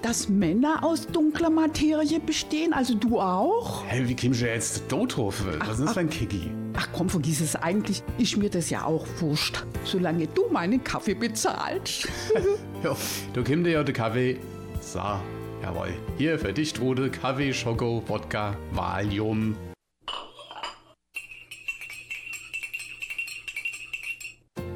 dass 0.02 0.28
Männer 0.28 0.84
aus 0.84 1.08
dunkler 1.08 1.50
Materie 1.50 2.20
bestehen? 2.20 2.74
Also 2.74 2.94
du 2.96 3.20
auch? 3.22 3.86
Hä, 3.88 4.04
wie 4.06 4.16
kommst 4.16 4.42
du 4.42 4.46
jetzt 4.46 4.84
drauf? 4.90 5.44
Was 5.66 5.80
ist 5.80 5.96
denn 5.96 6.10
Kiki? 6.10 6.52
Ach 6.76 6.90
komm, 6.92 7.10
vergiss 7.10 7.40
es 7.40 7.56
eigentlich. 7.56 8.04
Ist 8.18 8.36
mir 8.36 8.50
das 8.50 8.70
ja 8.70 8.84
auch 8.84 9.06
wurscht, 9.20 9.64
solange 9.86 10.28
du 10.28 10.50
meinen 10.52 10.84
Kaffee 10.84 11.16
bezahlst. 11.16 12.08
Jo, 12.84 12.96
du 13.34 13.44
kimmst 13.44 13.66
dir 13.66 13.72
ja 13.72 13.84
den 13.84 13.96
Kaffee. 13.96 14.38
So, 14.82 15.00
jawohl. 15.62 15.94
Hier 16.18 16.40
für 16.40 16.54
dich, 16.54 16.74
Trude, 16.74 17.10
Kaffee, 17.10 17.54
Schoko, 17.54 18.04
Wodka, 18.08 18.56
Valium. 18.72 19.56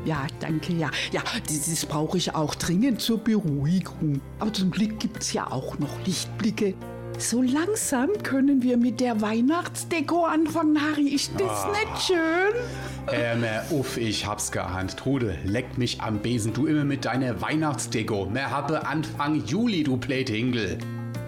Ja, 0.04 0.26
danke, 0.40 0.74
ja. 0.74 0.90
Ja, 1.12 1.22
das, 1.48 1.86
brauche 1.86 2.18
ich 2.18 2.34
auch 2.34 2.56
dringend 2.56 3.02
zur 3.02 3.20
Beruhigung. 3.20 4.20
Aber 4.40 4.52
zum 4.52 4.72
Glück 4.72 5.00
gibt's 5.00 5.32
ja 5.34 5.50
auch 5.50 5.78
noch 5.78 6.06
Lichtblicke. 6.06 6.74
So 7.20 7.44
langsam 7.44 8.10
können 8.24 8.64
wir 8.64 8.78
mit 8.78 9.00
der 9.00 9.22
Weihnachtsdeko 9.22 10.26
anfangen, 10.26 10.82
Harry. 10.82 11.10
Ist 11.10 11.32
das 11.38 11.68
nicht 11.68 12.08
schön? 12.08 12.54
Ähm, 13.12 13.44
äh, 13.44 13.62
uff, 13.72 13.98
ich 13.98 14.26
hab's 14.26 14.52
geahnt. 14.52 14.98
Trude, 14.98 15.38
leck 15.44 15.78
mich 15.78 16.02
am 16.02 16.20
Besen, 16.20 16.54
du 16.54 16.68
immer 16.68 16.84
mit 16.84 17.06
deiner 17.06 17.42
Weihnachtsdeko. 17.42 18.26
Mehr 18.28 18.52
habe 18.52 18.86
Anfang 18.86 19.44
Juli, 19.46 19.84
du 19.84 19.98
Pläthingel. 19.98 20.78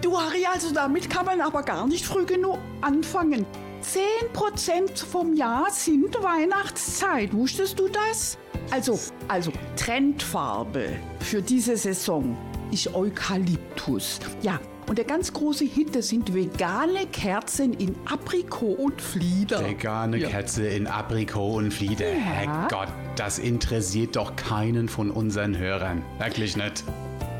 Du, 0.00 0.18
Harry, 0.18 0.44
also 0.52 0.72
damit 0.72 1.10
kann 1.10 1.26
man 1.26 1.40
aber 1.40 1.62
gar 1.62 1.86
nicht 1.86 2.04
früh 2.04 2.24
genug 2.26 2.58
anfangen. 2.80 3.46
10% 3.82 5.04
vom 5.04 5.34
Jahr 5.34 5.66
sind 5.70 6.14
Weihnachtszeit. 6.22 7.32
Wusstest 7.34 7.78
du 7.78 7.88
das? 7.88 8.38
Also, 8.70 8.98
also 9.28 9.52
Trendfarbe 9.76 10.88
für 11.20 11.42
diese 11.42 11.76
Saison 11.76 12.36
ist 12.74 12.92
Eukalyptus. 12.94 14.18
Ja, 14.42 14.58
und 14.86 14.98
der 14.98 15.04
ganz 15.04 15.32
große 15.32 15.64
Hit, 15.64 15.94
das 15.94 16.08
sind 16.08 16.34
vegane 16.34 17.06
Kerzen 17.10 17.72
in 17.72 17.94
Aprikot 18.04 18.72
und 18.74 19.00
Flieder. 19.00 19.64
Vegane 19.64 20.18
Ja. 20.18 20.28
Katze 20.28 20.66
in 20.66 20.86
Aprikot 20.86 21.54
und 21.54 21.72
Flieder. 21.72 22.04
Herrgott, 22.06 22.88
das 23.16 23.38
interessiert 23.38 24.16
doch 24.16 24.34
keinen 24.36 24.88
von 24.88 25.10
unseren 25.10 25.56
Hörern. 25.56 26.02
Wirklich 26.18 26.56
nicht. 26.56 26.84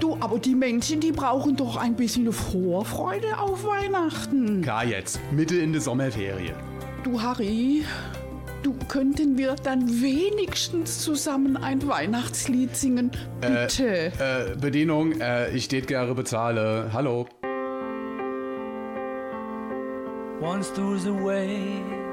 Du, 0.01 0.17
aber 0.21 0.39
die 0.39 0.55
Menschen, 0.55 1.01
die 1.01 1.13
brauchen 1.13 1.57
doch 1.57 1.77
ein 1.77 1.97
bisschen 1.97 2.33
Vorfreude 2.33 3.39
auf 3.39 3.65
Weihnachten. 3.65 4.63
Klar 4.63 4.85
jetzt, 4.85 5.19
Mitte 5.33 5.57
in 5.57 5.73
der 5.73 5.83
Sommerferie. 5.83 6.53
Du, 7.03 7.21
Harry, 7.21 7.85
du 8.65 8.75
könnten 8.89 9.37
wir 9.37 9.55
dann 9.63 10.03
wenigstens 10.03 11.01
zusammen 11.01 11.57
ein 11.57 11.87
Weihnachtslied 11.87 12.75
singen? 12.75 13.11
Bitte. 13.41 14.07
Äh, 14.19 14.57
Bedienung, 14.57 15.21
äh, 15.21 15.51
ich 15.51 15.69
tät 15.69 15.87
gerne 15.87 16.15
bezahle. 16.15 16.91
Hallo. 16.93 17.27
Once 20.41 20.73
there's 20.73 21.07
a 21.07 21.13
way 21.13 22.04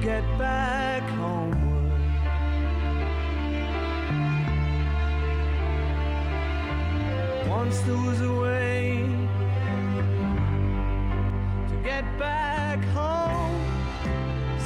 get 0.00 0.24
back 0.38 1.02
homeward. 1.10 1.92
Once 7.46 7.80
there 7.82 7.96
was 7.96 8.20
a 8.22 8.32
way 8.32 9.04
to 11.68 11.76
get 11.84 12.04
back 12.18 12.82
home. 12.94 13.60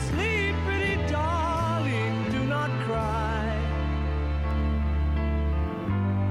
Sleep, 0.06 0.54
pretty 0.66 0.96
darling, 1.10 2.30
do 2.30 2.44
not 2.44 2.70
cry. 2.86 3.44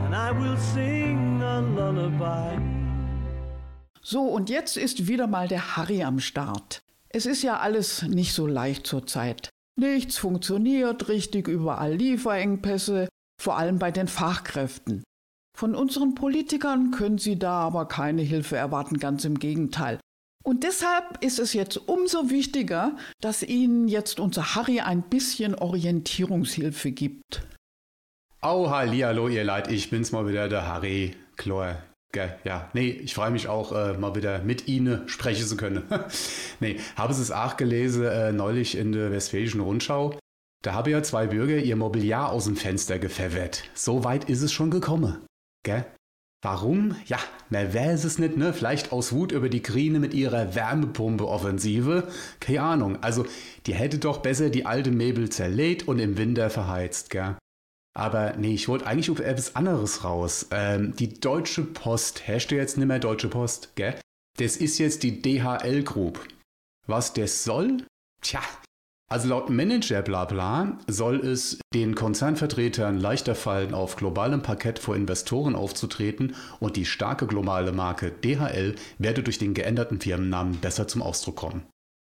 And 0.05 0.15
I 0.15 0.31
will 0.31 0.57
sing 0.57 1.41
a 1.41 1.59
lullaby. 1.59 2.57
So, 4.01 4.21
und 4.21 4.49
jetzt 4.49 4.77
ist 4.77 5.07
wieder 5.07 5.27
mal 5.27 5.47
der 5.47 5.75
Harry 5.75 6.03
am 6.03 6.19
Start. 6.19 6.82
Es 7.15 7.27
ist 7.27 7.43
ja 7.43 7.59
alles 7.59 8.01
nicht 8.01 8.33
so 8.33 8.47
leicht 8.47 8.87
zurzeit. 8.87 9.49
Nichts 9.79 10.17
funktioniert 10.17 11.09
richtig, 11.09 11.47
überall 11.47 11.93
Lieferengpässe, 11.93 13.07
vor 13.39 13.57
allem 13.57 13.77
bei 13.77 13.91
den 13.91 14.07
Fachkräften. 14.07 15.03
Von 15.55 15.75
unseren 15.75 16.15
Politikern 16.15 16.89
können 16.89 17.19
Sie 17.19 17.37
da 17.37 17.59
aber 17.59 17.87
keine 17.87 18.23
Hilfe 18.23 18.57
erwarten, 18.57 18.97
ganz 18.97 19.25
im 19.25 19.37
Gegenteil. 19.37 19.99
Und 20.43 20.63
deshalb 20.63 21.23
ist 21.23 21.37
es 21.37 21.53
jetzt 21.53 21.77
umso 21.77 22.31
wichtiger, 22.31 22.97
dass 23.21 23.43
Ihnen 23.43 23.87
jetzt 23.87 24.19
unser 24.19 24.55
Harry 24.55 24.79
ein 24.79 25.03
bisschen 25.03 25.53
Orientierungshilfe 25.53 26.91
gibt. 26.91 27.47
Au, 28.41 28.71
hallihallo, 28.71 29.29
ihr 29.29 29.43
Leid, 29.43 29.71
ich 29.71 29.89
bin's 29.91 30.11
mal 30.11 30.27
wieder, 30.27 30.49
der 30.49 30.67
Harry 30.67 31.15
Chlor. 31.37 31.77
Ja, 32.15 32.69
nee, 32.73 32.89
ich 32.89 33.13
freue 33.13 33.31
mich 33.31 33.47
auch, 33.47 33.71
äh, 33.71 33.97
mal 33.97 34.15
wieder 34.15 34.39
mit 34.43 34.67
Ihnen 34.67 35.07
sprechen 35.07 35.47
zu 35.47 35.57
können. 35.57 35.83
nee, 36.59 36.77
habe 36.95 37.11
es 37.11 37.31
auch 37.31 37.57
gelesen, 37.57 38.03
äh, 38.05 38.31
neulich 38.31 38.77
in 38.77 38.91
der 38.91 39.11
Westfälischen 39.11 39.61
Rundschau. 39.61 40.17
Da 40.63 40.73
habe 40.73 40.91
ja 40.91 41.03
zwei 41.03 41.27
Bürger 41.27 41.57
ihr 41.57 41.75
Mobiliar 41.75 42.31
aus 42.31 42.45
dem 42.45 42.55
Fenster 42.55 42.99
gepfeffert. 42.99 43.63
So 43.73 44.03
weit 44.03 44.29
ist 44.29 44.41
es 44.41 44.53
schon 44.53 44.71
gekommen. 44.71 45.25
Gell? 45.63 45.85
Warum? 46.43 46.95
Ja, 47.05 47.19
man 47.49 47.73
weiß 47.73 48.03
es 48.03 48.19
nicht, 48.19 48.37
ne? 48.37 48.53
Vielleicht 48.53 48.91
aus 48.91 49.13
Wut 49.13 49.31
über 49.31 49.49
die 49.49 49.61
Grine 49.61 49.99
mit 49.99 50.13
ihrer 50.13 50.55
Wärmepumpe-Offensive. 50.55 52.09
Keine 52.41 52.61
Ahnung. 52.61 53.01
Also, 53.01 53.25
die 53.65 53.73
hätte 53.73 53.97
doch 53.97 54.17
besser 54.17 54.49
die 54.49 54.65
alte 54.65 54.91
Möbel 54.91 55.29
zerlegt 55.29 55.87
und 55.87 55.99
im 55.99 56.17
Winter 56.17 56.49
verheizt, 56.49 57.09
gell? 57.09 57.37
Aber 57.95 58.35
nee, 58.37 58.53
ich 58.53 58.67
wollte 58.67 58.87
eigentlich 58.87 59.11
auf 59.11 59.19
etwas 59.19 59.55
anderes 59.55 60.03
raus. 60.03 60.47
Ähm, 60.51 60.95
die 60.95 61.19
Deutsche 61.19 61.63
Post, 61.63 62.27
herrscht 62.27 62.51
ja 62.51 62.57
jetzt 62.57 62.77
nicht 62.77 62.87
mehr 62.87 62.99
Deutsche 62.99 63.29
Post, 63.29 63.75
gell? 63.75 63.99
Das 64.39 64.57
ist 64.57 64.79
jetzt 64.79 65.03
die 65.03 65.21
DHL 65.21 65.83
Group. 65.83 66.27
Was 66.87 67.13
das 67.13 67.43
soll? 67.43 67.85
Tja, 68.21 68.41
also 69.13 69.27
laut 69.27 69.51
Manager 69.51 70.01
Blabla 70.01 70.79
soll 70.87 71.19
es 71.19 71.59
den 71.71 71.93
Konzernvertretern 71.93 72.99
leichter 72.99 73.35
fallen, 73.35 73.75
auf 73.75 73.95
globalem 73.95 74.41
Parkett 74.41 74.79
vor 74.79 74.95
Investoren 74.95 75.53
aufzutreten 75.53 76.35
und 76.59 76.77
die 76.77 76.85
starke 76.85 77.27
globale 77.27 77.73
Marke 77.73 78.11
DHL 78.11 78.73
werde 78.97 79.21
durch 79.21 79.37
den 79.37 79.53
geänderten 79.53 80.01
Firmennamen 80.01 80.59
besser 80.59 80.87
zum 80.87 81.03
Ausdruck 81.03 81.35
kommen. 81.35 81.63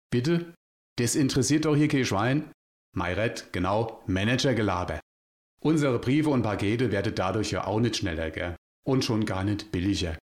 Bitte? 0.09 0.53
Das 0.97 1.15
interessiert 1.15 1.65
doch 1.65 1.75
hier 1.75 1.89
kein 1.89 2.05
Schwein? 2.05 2.49
Mairet, 2.95 3.51
genau, 3.51 4.01
Managergelaber. 4.07 5.01
Unsere 5.65 5.97
Briefe 5.97 6.29
und 6.29 6.43
Pakete 6.43 6.91
werden 6.91 7.15
dadurch 7.15 7.49
ja 7.49 7.65
auch 7.65 7.79
nicht 7.79 7.97
schneller, 7.97 8.29
gell? 8.29 8.55
Und 8.85 9.03
schon 9.03 9.25
gar 9.25 9.43
nicht 9.43 9.71
billiger. 9.71 10.15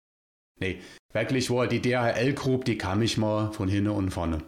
Nee, 0.60 0.78
wirklich 1.12 1.50
wohl, 1.50 1.66
die 1.66 1.82
DHL 1.82 2.32
Group, 2.34 2.64
die 2.64 2.78
kam 2.78 3.02
ich 3.02 3.18
mal 3.18 3.50
von 3.50 3.66
hinten 3.66 3.90
und 3.90 4.10
vorne. 4.12 4.38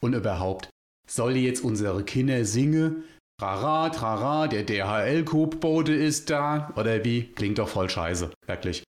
Und 0.00 0.12
überhaupt, 0.12 0.68
soll 1.08 1.38
jetzt 1.38 1.64
unsere 1.64 2.04
Kinder 2.04 2.44
singen? 2.44 3.04
Trara, 3.40 3.88
trara, 3.88 4.46
der 4.46 4.64
DHL-Coop-Bote 4.64 5.94
ist 5.94 6.28
da. 6.28 6.70
Oder 6.76 7.02
wie? 7.02 7.32
Klingt 7.32 7.56
doch 7.56 7.68
voll 7.70 7.88
scheiße, 7.88 8.30
wirklich. 8.46 8.84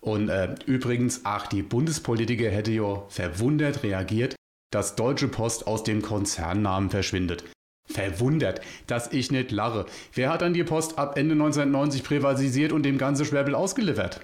Und 0.00 0.28
äh, 0.28 0.54
übrigens, 0.66 1.22
ach, 1.24 1.48
die 1.48 1.64
Bundespolitiker 1.64 2.48
hätte 2.48 2.70
ja 2.70 3.04
verwundert 3.08 3.82
reagiert, 3.82 4.36
dass 4.70 4.94
Deutsche 4.94 5.26
Post 5.26 5.66
aus 5.66 5.82
dem 5.82 6.00
Konzernnamen 6.00 6.90
verschwindet. 6.90 7.42
Verwundert, 7.88 8.60
dass 8.86 9.12
ich 9.12 9.30
nicht 9.30 9.50
lache. 9.50 9.86
Wer 10.12 10.30
hat 10.30 10.42
dann 10.42 10.54
die 10.54 10.64
Post 10.64 10.98
ab 10.98 11.16
Ende 11.16 11.32
1990 11.32 12.04
privatisiert 12.04 12.72
und 12.72 12.82
dem 12.84 12.98
ganze 12.98 13.24
Schwäbel 13.24 13.54
ausgeliefert? 13.54 14.20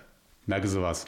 Merke 0.46 0.68
sowas. 0.68 1.06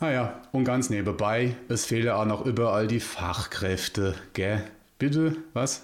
Naja, 0.00 0.42
und 0.52 0.64
ganz 0.64 0.90
nebenbei, 0.90 1.56
es 1.68 1.86
fehlen 1.86 2.10
auch 2.10 2.26
noch 2.26 2.44
überall 2.44 2.86
die 2.86 3.00
Fachkräfte, 3.00 4.14
gell? 4.34 4.62
Bitte, 4.98 5.36
was? 5.54 5.82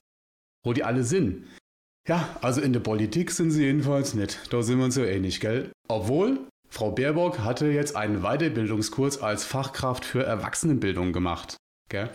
Wo 0.65 0.73
die 0.73 0.85
alle 0.85 1.05
sind. 1.05 1.47
Ja, 2.09 2.37
also 2.43 2.61
in 2.61 2.73
der 2.73 2.81
Politik 2.81 3.31
sind 3.31 3.53
sie 3.53 3.65
jedenfalls 3.65 4.15
nicht. 4.15 4.53
Da 4.53 4.63
sind 4.63 4.79
wir 4.79 4.85
uns 4.85 4.97
so 4.97 5.05
ähnlich, 5.05 5.41
gell? 5.41 5.71
Obwohl, 5.89 6.41
Frau 6.69 6.91
Baerbock 6.91 7.39
hatte 7.39 7.67
jetzt 7.69 7.97
einen 7.97 8.23
Weiterbildungskurs 8.23 9.23
als 9.23 9.45
Fachkraft 9.45 10.05
für 10.05 10.25
Erwachsenenbildung 10.25 11.13
gemacht, 11.13 11.57
gell? 11.89 12.11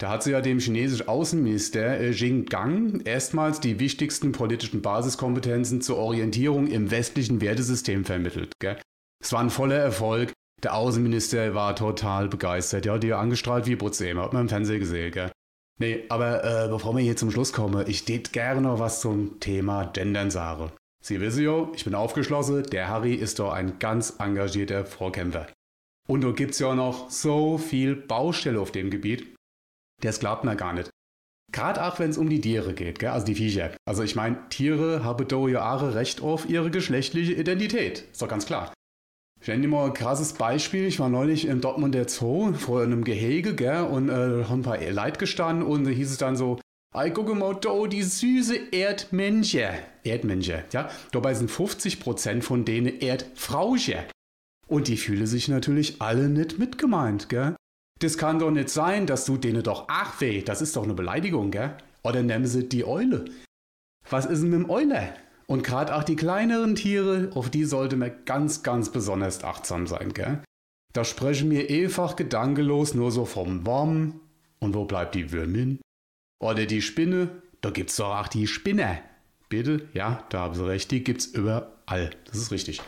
Da 0.00 0.10
hat 0.10 0.24
sie 0.24 0.32
ja 0.32 0.40
dem 0.40 0.58
chinesischen 0.58 1.06
Außenminister 1.06 1.98
äh, 2.00 2.10
Jing 2.10 2.46
Gang 2.46 3.06
erstmals 3.06 3.60
die 3.60 3.78
wichtigsten 3.78 4.32
politischen 4.32 4.82
Basiskompetenzen 4.82 5.82
zur 5.82 5.98
Orientierung 5.98 6.66
im 6.66 6.90
westlichen 6.90 7.40
Wertesystem 7.40 8.04
vermittelt. 8.04 8.52
Es 9.22 9.32
war 9.32 9.40
ein 9.40 9.50
voller 9.50 9.78
Erfolg. 9.78 10.32
Der 10.62 10.74
Außenminister 10.74 11.54
war 11.54 11.76
total 11.76 12.28
begeistert. 12.28 12.86
Ja, 12.86 12.98
die 12.98 13.12
angestrahlt 13.12 13.66
wie 13.66 13.76
Butze, 13.76 14.14
hat 14.16 14.32
man 14.32 14.42
im 14.42 14.48
Fernsehen 14.48 14.80
gesehen. 14.80 15.12
Gell? 15.12 15.30
Nee, 15.78 16.04
aber 16.08 16.44
äh, 16.44 16.68
bevor 16.68 16.96
wir 16.96 17.02
hier 17.02 17.16
zum 17.16 17.30
Schluss 17.30 17.52
kommen, 17.52 17.84
ich 17.88 18.04
tät 18.04 18.32
gerne 18.32 18.62
noch 18.62 18.78
was 18.78 19.00
zum 19.00 19.40
Thema 19.40 19.84
Gendern 19.84 20.30
sagen. 20.30 20.72
Sie 21.04 21.20
wissen 21.20 21.44
ja, 21.44 21.68
ich 21.74 21.84
bin 21.84 21.94
aufgeschlossen, 21.94 22.62
der 22.64 22.88
Harry 22.88 23.14
ist 23.14 23.38
doch 23.38 23.52
ein 23.52 23.78
ganz 23.78 24.14
engagierter 24.18 24.86
Vorkämpfer. 24.86 25.48
Und 26.08 26.22
da 26.22 26.30
gibt's 26.30 26.58
ja 26.58 26.74
noch 26.74 27.10
so 27.10 27.58
viel 27.58 27.94
Baustelle 27.94 28.60
auf 28.60 28.72
dem 28.72 28.90
Gebiet. 28.90 29.33
Das 30.04 30.20
glaubt 30.20 30.44
man 30.44 30.56
gar 30.56 30.72
nicht. 30.74 30.90
Gerade 31.50 31.84
auch 31.84 31.98
wenn 31.98 32.10
es 32.10 32.18
um 32.18 32.28
die 32.28 32.40
Tiere 32.40 32.74
geht, 32.74 32.98
gell? 32.98 33.10
also 33.10 33.26
die 33.26 33.36
Viecher. 33.36 33.70
Also 33.86 34.02
ich 34.02 34.16
meine, 34.16 34.48
Tiere 34.50 35.04
haben 35.04 35.26
da 35.28 35.48
ja 35.48 35.74
auch 35.74 35.82
Recht 35.94 36.20
auf 36.20 36.48
ihre 36.48 36.70
geschlechtliche 36.70 37.32
Identität. 37.32 38.04
Ist 38.12 38.20
doch 38.20 38.28
ganz 38.28 38.44
klar. 38.44 38.72
Ich 39.40 39.48
nenne 39.48 39.62
dir 39.62 39.68
mal 39.68 39.86
ein 39.86 39.94
krasses 39.94 40.32
Beispiel. 40.32 40.86
Ich 40.86 40.98
war 41.00 41.08
neulich 41.08 41.46
im 41.46 41.60
Dortmunder 41.60 42.08
Zoo 42.08 42.52
vor 42.54 42.82
einem 42.82 43.04
Gehege, 43.04 43.54
gell, 43.54 43.82
und 43.84 44.08
äh, 44.08 44.44
haben 44.44 44.60
ein 44.60 44.62
paar 44.62 44.80
Leid 44.80 45.18
gestanden 45.18 45.66
und 45.66 45.84
da 45.84 45.90
hieß 45.90 46.10
es 46.10 46.18
dann 46.18 46.36
so, 46.36 46.58
Ey, 46.94 47.10
guck 47.10 47.34
mal 47.34 47.54
da, 47.60 47.86
die 47.86 48.02
süße 48.02 48.72
Erdmännchen. 48.72 49.70
Erdmännchen, 50.04 50.62
ja. 50.70 50.88
Dabei 51.12 51.34
sind 51.34 51.50
50% 51.50 52.42
von 52.42 52.64
denen 52.64 53.00
Erdfrauchen. 53.00 54.04
Und 54.66 54.88
die 54.88 54.96
fühlen 54.96 55.26
sich 55.26 55.48
natürlich 55.48 56.00
alle 56.00 56.28
nicht 56.28 56.58
mitgemeint, 56.58 57.28
gell. 57.28 57.56
Das 58.04 58.18
kann 58.18 58.38
doch 58.38 58.50
nicht 58.50 58.68
sein, 58.68 59.06
dass 59.06 59.24
du 59.24 59.38
denen 59.38 59.62
doch 59.62 59.86
ach 59.88 60.20
weh, 60.20 60.42
das 60.42 60.60
ist 60.60 60.76
doch 60.76 60.84
eine 60.84 60.92
Beleidigung, 60.92 61.50
gell? 61.50 61.74
Oder 62.02 62.22
nennen 62.22 62.44
sie 62.44 62.68
die 62.68 62.84
Eule. 62.84 63.24
Was 64.10 64.26
ist 64.26 64.42
denn 64.42 64.50
mit 64.50 64.60
dem 64.60 64.68
Euler? 64.68 65.14
Und 65.46 65.64
gerade 65.64 65.94
auch 65.96 66.04
die 66.04 66.14
kleineren 66.14 66.74
Tiere, 66.74 67.30
auf 67.34 67.48
die 67.48 67.64
sollte 67.64 67.96
man 67.96 68.12
ganz, 68.26 68.62
ganz 68.62 68.90
besonders 68.90 69.42
achtsam 69.42 69.86
sein, 69.86 70.12
gell? 70.12 70.42
Da 70.92 71.02
sprechen 71.02 71.50
wir 71.50 71.70
einfach 71.70 72.14
gedankenlos 72.14 72.92
nur 72.92 73.10
so 73.10 73.24
vom 73.24 73.64
Wurm. 73.64 74.20
Und 74.58 74.74
wo 74.74 74.84
bleibt 74.84 75.14
die 75.14 75.32
Würmin? 75.32 75.80
Oder 76.42 76.66
die 76.66 76.82
Spinne? 76.82 77.30
Da 77.62 77.70
gibt's 77.70 77.96
doch 77.96 78.14
auch 78.14 78.28
die 78.28 78.46
Spinner. 78.46 78.98
Bitte? 79.48 79.88
Ja, 79.94 80.26
da 80.28 80.40
haben 80.40 80.54
Sie 80.54 80.66
recht, 80.66 80.90
die 80.90 81.02
gibt's 81.02 81.24
überall. 81.24 82.10
Das 82.26 82.36
ist 82.36 82.52
richtig. 82.52 82.82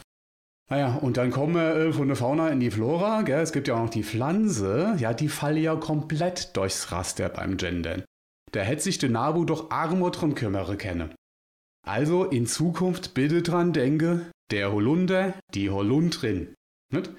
Naja, 0.68 0.96
und 0.96 1.16
dann 1.16 1.30
kommen 1.30 1.54
wir 1.54 1.76
äh, 1.76 1.92
von 1.92 2.08
der 2.08 2.16
Fauna 2.16 2.48
in 2.48 2.60
die 2.60 2.70
Flora. 2.70 3.22
Gell? 3.22 3.40
Es 3.40 3.52
gibt 3.52 3.68
ja 3.68 3.74
auch 3.74 3.84
noch 3.84 3.90
die 3.90 4.02
Pflanze. 4.02 4.96
Ja, 4.98 5.14
die 5.14 5.28
fallen 5.28 5.62
ja 5.62 5.76
komplett 5.76 6.56
durchs 6.56 6.90
Raster 6.90 7.28
beim 7.28 7.56
Gendern. 7.56 8.04
Da 8.52 8.60
hätte 8.60 8.82
sich 8.82 8.98
der 8.98 9.10
Nabu 9.10 9.44
doch 9.44 9.70
armer 9.70 10.10
drum 10.10 10.34
kümmere 10.34 10.76
können. 10.76 11.14
Also 11.86 12.24
in 12.24 12.46
Zukunft 12.46 13.14
bitte 13.14 13.42
dran 13.42 13.72
denke, 13.72 14.30
der 14.50 14.72
Holunder, 14.72 15.34
die 15.54 15.70
Holundrin. 15.70 16.54
Nicht? 16.92 17.12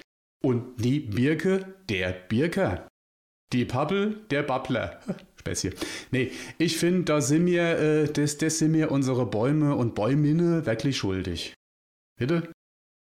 Und 0.44 0.76
die 0.82 1.00
Birke, 1.00 1.74
der 1.88 2.12
Birker. 2.12 2.86
Die 3.52 3.64
Pappel, 3.64 4.26
der 4.30 4.42
Babbler. 4.42 5.00
Späßchen. 5.40 5.72
Nee, 6.10 6.32
ich 6.58 6.76
finde, 6.76 7.04
da 7.04 7.20
sind 7.22 7.44
mir, 7.44 7.78
äh, 7.78 8.12
das, 8.12 8.36
das 8.36 8.58
sind 8.58 8.72
mir 8.72 8.90
unsere 8.90 9.24
Bäume 9.24 9.74
und 9.74 9.94
Bäuminnen 9.94 10.66
wirklich 10.66 10.98
schuldig. 10.98 11.54
Bitte? 12.18 12.52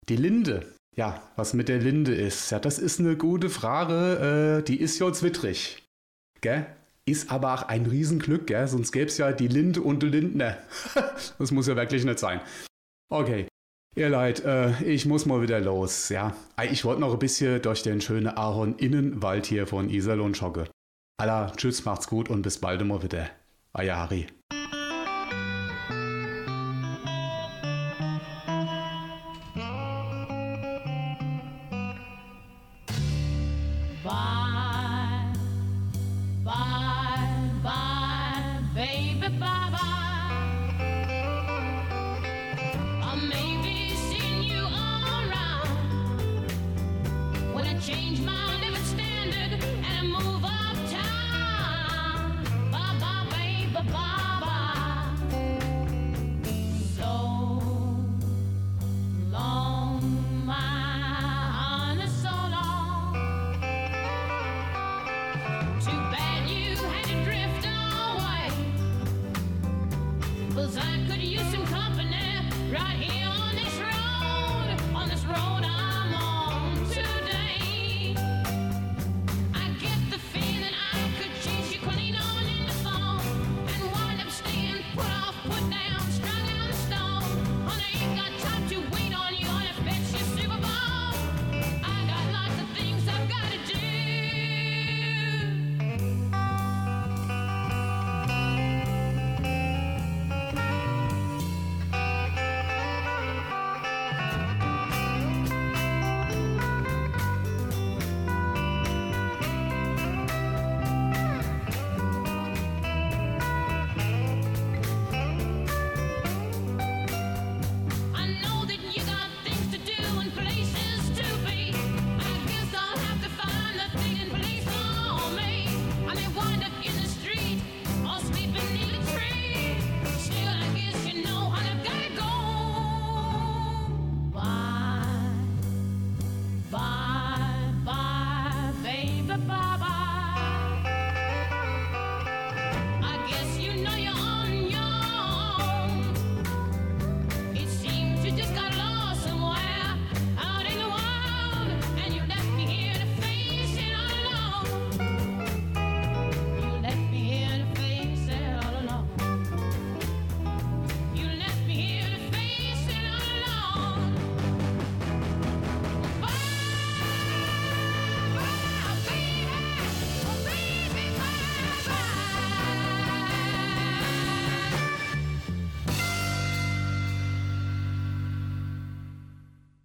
Die 0.08 0.16
Linde, 0.16 0.66
Ja, 0.94 1.22
was 1.36 1.54
mit 1.54 1.68
der 1.68 1.78
Linde 1.78 2.14
ist, 2.14 2.50
ja, 2.50 2.58
das 2.58 2.78
ist 2.78 3.00
eine 3.00 3.16
gute 3.16 3.48
Frage. 3.48 4.58
Äh, 4.58 4.62
die 4.62 4.78
ist 4.80 4.98
ja 4.98 5.10
zwittrig. 5.12 5.82
Gell? 6.42 6.66
Ist 7.06 7.30
aber 7.30 7.54
auch 7.54 7.62
ein 7.62 7.86
Riesenglück, 7.86 8.46
gell? 8.46 8.68
Sonst 8.68 8.92
gäbe 8.92 9.06
es 9.06 9.16
ja 9.16 9.32
die 9.32 9.48
Linde 9.48 9.80
und 9.80 10.02
die 10.02 10.08
Lindner. 10.08 10.58
das 11.38 11.50
muss 11.50 11.66
ja 11.66 11.76
wirklich 11.76 12.04
nicht 12.04 12.18
sein. 12.18 12.40
Okay. 13.10 13.46
Ihr 13.96 14.08
Leid, 14.08 14.44
äh, 14.44 14.82
ich 14.84 15.06
muss 15.06 15.26
mal 15.26 15.42
wieder 15.42 15.60
los, 15.60 16.08
ja. 16.08 16.34
Ich 16.70 16.84
wollte 16.84 17.00
noch 17.00 17.12
ein 17.12 17.18
bisschen 17.18 17.60
durch 17.60 17.82
den 17.82 18.00
schönen 18.00 18.28
Ahorn-Innenwald 18.36 19.46
hier 19.46 19.66
von 19.66 19.90
Iserlohn 19.90 20.32
joggen. 20.32 20.68
Alla, 21.18 21.52
tschüss, 21.56 21.84
macht's 21.84 22.08
gut 22.08 22.28
und 22.30 22.42
bis 22.42 22.58
bald 22.58 22.84
mal 22.84 23.02
wieder. 23.02 23.30
Harry. 23.74 24.26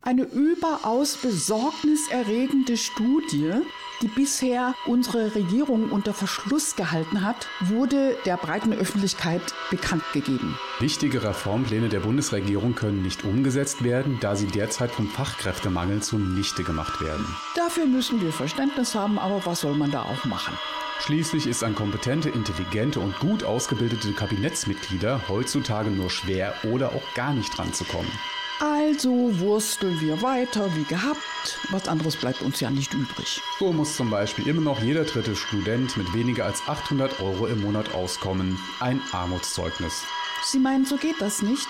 Eine 0.08 0.24
überaus 0.24 1.18
besorgniserregende 1.18 2.78
Studie, 2.78 3.51
die 4.01 4.08
bisher 4.08 4.74
unsere 4.86 5.36
Regierung 5.36 5.91
unter 5.91 6.14
Verschluss 6.14 6.78
gehalten 6.78 7.26
hat, 7.26 7.49
wurde 7.60 8.16
der 8.26 8.38
breiten 8.38 8.72
Öffentlichkeit 8.72 9.41
bekannt 9.70 10.03
gegeben. 10.14 10.58
Wichtige 10.80 11.24
Reformpläne 11.24 11.89
der 11.89 11.99
Bundesregierung 11.99 12.74
können 12.74 13.01
nicht 13.01 13.26
umgesetzt 13.26 13.84
werden, 13.84 14.18
da 14.22 14.38
sie 14.38 14.47
derzeit 14.47 14.91
vom 14.91 15.10
Fachkräftemangel 15.10 16.01
zunichte 16.01 16.64
gemacht 16.64 17.01
werden. 17.01 17.26
Dafür 17.58 17.86
müssen 17.86 18.22
wir 18.22 18.32
Verständnis 18.32 18.95
haben, 18.95 19.20
aber 19.20 19.45
was 19.45 19.60
soll 19.60 19.76
man 19.76 19.91
da 19.91 20.03
auch 20.03 20.24
machen? 20.24 20.58
Schließlich 21.01 21.47
ist 21.47 21.66
an 21.66 21.76
kompetente, 21.76 22.30
intelligente 22.30 23.01
und 23.01 23.20
gut 23.20 23.43
ausgebildete 23.43 24.14
Kabinettsmitglieder 24.14 25.28
heutzutage 25.28 25.89
nur 25.91 26.10
schwer 26.10 26.53
oder 26.64 26.93
auch 26.93 27.14
gar 27.14 27.34
nicht 27.34 27.60
ranzukommen. 27.60 28.12
Also 28.88 29.38
wursteln 29.39 29.99
wir 29.99 30.21
weiter 30.21 30.73
wie 30.75 30.85
gehabt. 30.85 31.59
Was 31.71 31.89
anderes 31.89 32.15
bleibt 32.15 32.41
uns 32.41 32.61
ja 32.61 32.69
nicht 32.69 32.93
übrig. 32.93 33.41
So 33.59 33.73
muss 33.73 33.97
zum 33.97 34.09
Beispiel 34.09 34.47
immer 34.47 34.61
noch 34.61 34.81
jeder 34.81 35.03
dritte 35.03 35.35
Student 35.35 35.97
mit 35.97 36.13
weniger 36.13 36.45
als 36.45 36.65
800 36.67 37.19
Euro 37.19 37.47
im 37.47 37.61
Monat 37.63 37.93
auskommen. 37.93 38.57
Ein 38.79 39.01
Armutszeugnis. 39.11 40.05
Sie 40.45 40.59
meinen, 40.59 40.85
so 40.85 40.95
geht 40.95 41.19
das 41.19 41.41
nicht? 41.41 41.67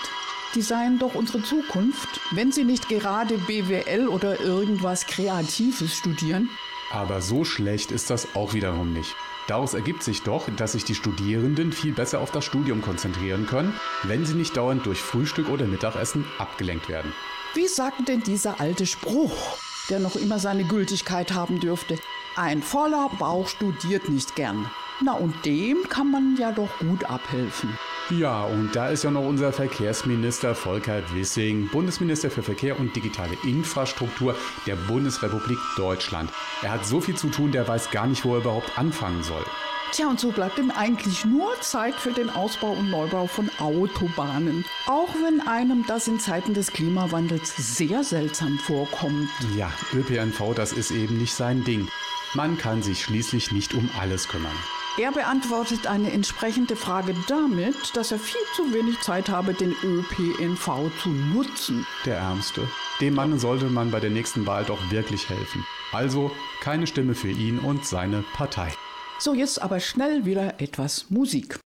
Die 0.54 0.62
seien 0.62 1.00
doch 1.00 1.16
unsere 1.16 1.42
Zukunft, 1.42 2.20
wenn 2.30 2.52
sie 2.52 2.64
nicht 2.64 2.88
gerade 2.88 3.36
BWL 3.36 4.06
oder 4.06 4.40
irgendwas 4.40 5.06
Kreatives 5.06 5.96
studieren. 5.96 6.48
Aber 6.90 7.20
so 7.20 7.44
schlecht 7.44 7.92
ist 7.92 8.10
das 8.10 8.34
auch 8.34 8.54
wiederum 8.54 8.92
nicht. 8.92 9.14
Daraus 9.46 9.74
ergibt 9.74 10.02
sich 10.02 10.22
doch, 10.22 10.48
dass 10.56 10.72
sich 10.72 10.84
die 10.84 10.94
Studierenden 10.94 11.72
viel 11.72 11.92
besser 11.92 12.20
auf 12.20 12.30
das 12.30 12.44
Studium 12.44 12.82
konzentrieren 12.82 13.46
können, 13.46 13.74
wenn 14.02 14.26
sie 14.26 14.34
nicht 14.34 14.56
dauernd 14.56 14.84
durch 14.84 15.00
Frühstück 15.00 15.48
oder 15.48 15.66
Mittagessen 15.66 16.26
abgelenkt 16.38 16.88
werden. 16.88 17.12
Wie 17.54 17.66
sagt 17.66 18.08
denn 18.08 18.22
dieser 18.22 18.60
alte 18.60 18.86
Spruch, 18.86 19.56
der 19.88 20.00
noch 20.00 20.16
immer 20.16 20.38
seine 20.38 20.64
Gültigkeit 20.64 21.32
haben 21.32 21.60
dürfte? 21.60 21.98
Ein 22.36 22.62
voller 22.62 23.10
Bauch 23.18 23.48
studiert 23.48 24.08
nicht 24.08 24.36
gern. 24.36 24.70
Na 25.00 25.12
und 25.12 25.46
dem 25.46 25.88
kann 25.88 26.10
man 26.10 26.36
ja 26.36 26.52
doch 26.52 26.70
gut 26.78 27.04
abhelfen. 27.04 27.78
Ja, 28.10 28.44
und 28.44 28.74
da 28.74 28.88
ist 28.88 29.04
ja 29.04 29.10
noch 29.10 29.26
unser 29.26 29.52
Verkehrsminister 29.52 30.54
Volker 30.54 31.02
Wissing, 31.12 31.68
Bundesminister 31.68 32.30
für 32.30 32.42
Verkehr 32.42 32.80
und 32.80 32.96
digitale 32.96 33.36
Infrastruktur 33.44 34.34
der 34.66 34.76
Bundesrepublik 34.76 35.58
Deutschland. 35.76 36.30
Er 36.62 36.70
hat 36.72 36.86
so 36.86 37.02
viel 37.02 37.16
zu 37.16 37.28
tun, 37.28 37.52
der 37.52 37.68
weiß 37.68 37.90
gar 37.90 38.06
nicht, 38.06 38.24
wo 38.24 38.32
er 38.32 38.40
überhaupt 38.40 38.78
anfangen 38.78 39.22
soll. 39.22 39.44
Tja, 39.92 40.08
und 40.08 40.18
so 40.18 40.32
bleibt 40.32 40.58
ihm 40.58 40.70
eigentlich 40.70 41.26
nur 41.26 41.60
Zeit 41.60 41.96
für 41.96 42.12
den 42.12 42.30
Ausbau 42.30 42.72
und 42.72 42.90
Neubau 42.90 43.26
von 43.26 43.50
Autobahnen. 43.58 44.64
Auch 44.86 45.14
wenn 45.22 45.46
einem 45.46 45.84
das 45.86 46.08
in 46.08 46.18
Zeiten 46.18 46.54
des 46.54 46.72
Klimawandels 46.72 47.76
sehr 47.76 48.04
seltsam 48.04 48.58
vorkommt. 48.58 49.28
Ja, 49.54 49.70
ÖPNV, 49.92 50.54
das 50.54 50.72
ist 50.72 50.92
eben 50.92 51.18
nicht 51.18 51.34
sein 51.34 51.62
Ding. 51.64 51.88
Man 52.32 52.56
kann 52.56 52.82
sich 52.82 53.02
schließlich 53.02 53.52
nicht 53.52 53.74
um 53.74 53.90
alles 53.98 54.28
kümmern. 54.28 54.56
Er 54.98 55.12
beantwortet 55.12 55.86
eine 55.86 56.10
entsprechende 56.10 56.74
Frage 56.74 57.14
damit, 57.28 57.94
dass 57.94 58.10
er 58.10 58.18
viel 58.18 58.40
zu 58.56 58.74
wenig 58.74 58.98
Zeit 58.98 59.28
habe, 59.28 59.54
den 59.54 59.72
ÖPNV 59.84 60.90
zu 61.00 61.10
nutzen. 61.10 61.86
Der 62.04 62.16
Ärmste. 62.16 62.68
Dem 63.00 63.14
Mann 63.14 63.38
sollte 63.38 63.66
man 63.66 63.92
bei 63.92 64.00
der 64.00 64.10
nächsten 64.10 64.44
Wahl 64.44 64.64
doch 64.64 64.90
wirklich 64.90 65.28
helfen. 65.28 65.64
Also 65.92 66.32
keine 66.60 66.88
Stimme 66.88 67.14
für 67.14 67.30
ihn 67.30 67.60
und 67.60 67.86
seine 67.86 68.24
Partei. 68.32 68.74
So, 69.20 69.34
jetzt 69.34 69.62
aber 69.62 69.78
schnell 69.78 70.24
wieder 70.24 70.60
etwas 70.60 71.08
Musik. 71.10 71.60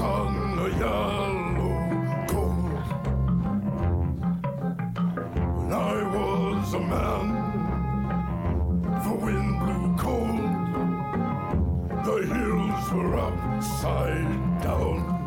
Sun 0.00 0.58
a 0.58 0.68
yellow 0.82 1.76
gold. 2.32 2.86
When 5.56 5.70
I 5.92 5.94
was 6.16 6.72
a 6.72 6.82
man, 6.94 7.26
the 9.04 9.14
wind 9.24 9.52
blew 9.62 9.86
cold, 10.06 10.52
the 12.06 12.18
hills 12.32 12.84
were 12.94 13.14
upside 13.28 14.62
down. 14.62 15.19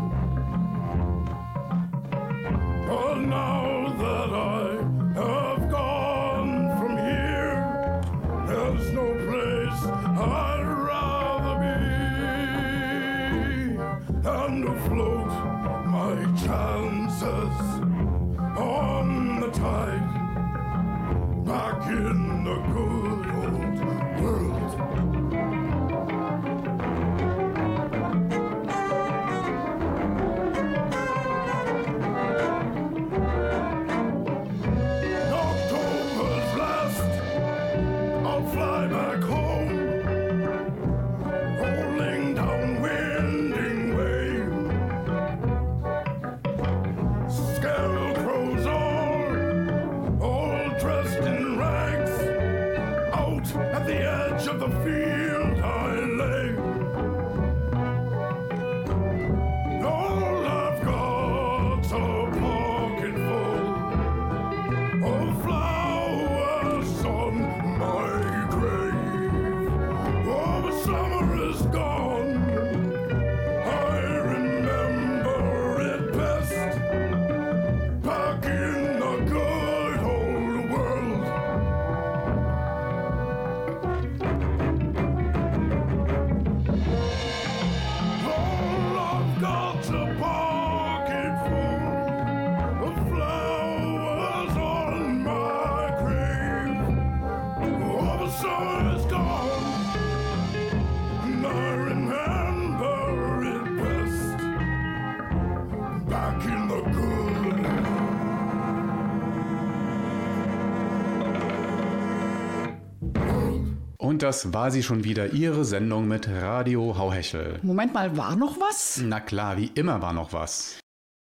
Das 114.24 114.54
war 114.54 114.72
sie 114.72 114.84
schon 114.84 115.04
wieder, 115.04 115.34
Ihre 115.34 115.66
Sendung 115.66 116.08
mit 116.08 116.30
Radio 116.30 116.98
Hauhechel. 116.98 117.60
Moment 117.62 117.94
mal, 117.94 118.16
war 118.16 118.38
noch 118.38 118.58
was? 118.58 119.02
Na 119.04 119.20
klar, 119.20 119.58
wie 119.58 119.70
immer 119.76 120.02
war 120.02 120.14
noch 120.14 120.32
was. 120.32 120.80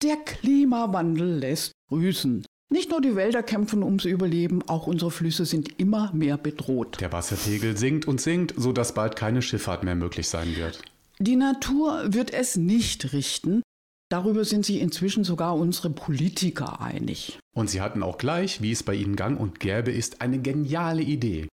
Der 0.03 0.17
Klimawandel 0.17 1.39
lässt 1.39 1.73
grüßen. 1.89 2.45
Nicht 2.71 2.91
nur 2.91 3.01
die 3.01 3.17
Wälder 3.17 3.43
kämpfen 3.43 3.83
ums 3.83 4.05
Überleben, 4.05 4.63
auch 4.69 4.87
unsere 4.87 5.11
Flüsse 5.11 5.47
sind 5.47 5.81
immer 5.81 6.13
mehr 6.13 6.37
bedroht. 6.37 7.01
Der 7.01 7.13
Wasserpegel 7.13 7.79
sinkt 7.79 8.07
und 8.07 8.21
sinkt, 8.21 8.53
sodass 8.59 8.93
bald 8.93 9.17
keine 9.17 9.41
Schifffahrt 9.41 9.85
mehr 9.85 9.95
möglich 9.95 10.29
sein 10.29 10.55
wird. 10.57 10.83
Die 11.19 11.37
Natur 11.37 12.13
wird 12.13 12.31
es 12.33 12.57
nicht 12.57 13.15
richten. 13.15 13.63
Darüber 14.11 14.45
sind 14.45 14.67
sich 14.67 14.81
inzwischen 14.81 15.25
sogar 15.25 15.57
unsere 15.57 15.89
Politiker 15.89 16.83
einig. 16.83 17.39
Und 17.55 17.71
sie 17.71 17.81
hatten 17.81 18.03
auch 18.03 18.19
gleich, 18.19 18.61
wie 18.61 18.73
es 18.73 18.83
bei 18.83 18.95
ihnen 18.95 19.17
gang 19.17 19.41
und 19.41 19.61
gäbe 19.61 19.91
ist, 19.91 20.21
eine 20.21 20.39
geniale 20.39 21.03
Idee. 21.03 21.49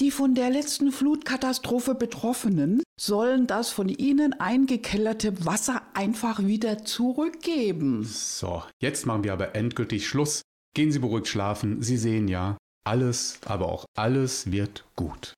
Die 0.00 0.10
von 0.10 0.34
der 0.34 0.48
letzten 0.48 0.92
Flutkatastrophe 0.92 1.94
Betroffenen 1.94 2.82
sollen 2.98 3.46
das 3.46 3.68
von 3.68 3.90
ihnen 3.90 4.32
eingekellerte 4.32 5.44
Wasser 5.44 5.82
einfach 5.92 6.42
wieder 6.42 6.86
zurückgeben. 6.86 8.04
So, 8.04 8.62
jetzt 8.80 9.04
machen 9.04 9.24
wir 9.24 9.34
aber 9.34 9.54
endgültig 9.54 10.08
Schluss. 10.08 10.40
Gehen 10.74 10.90
Sie 10.90 11.00
beruhigt 11.00 11.28
schlafen, 11.28 11.82
Sie 11.82 11.98
sehen 11.98 12.28
ja, 12.28 12.56
alles, 12.82 13.40
aber 13.44 13.70
auch 13.70 13.84
alles 13.94 14.50
wird 14.50 14.86
gut. 14.96 15.34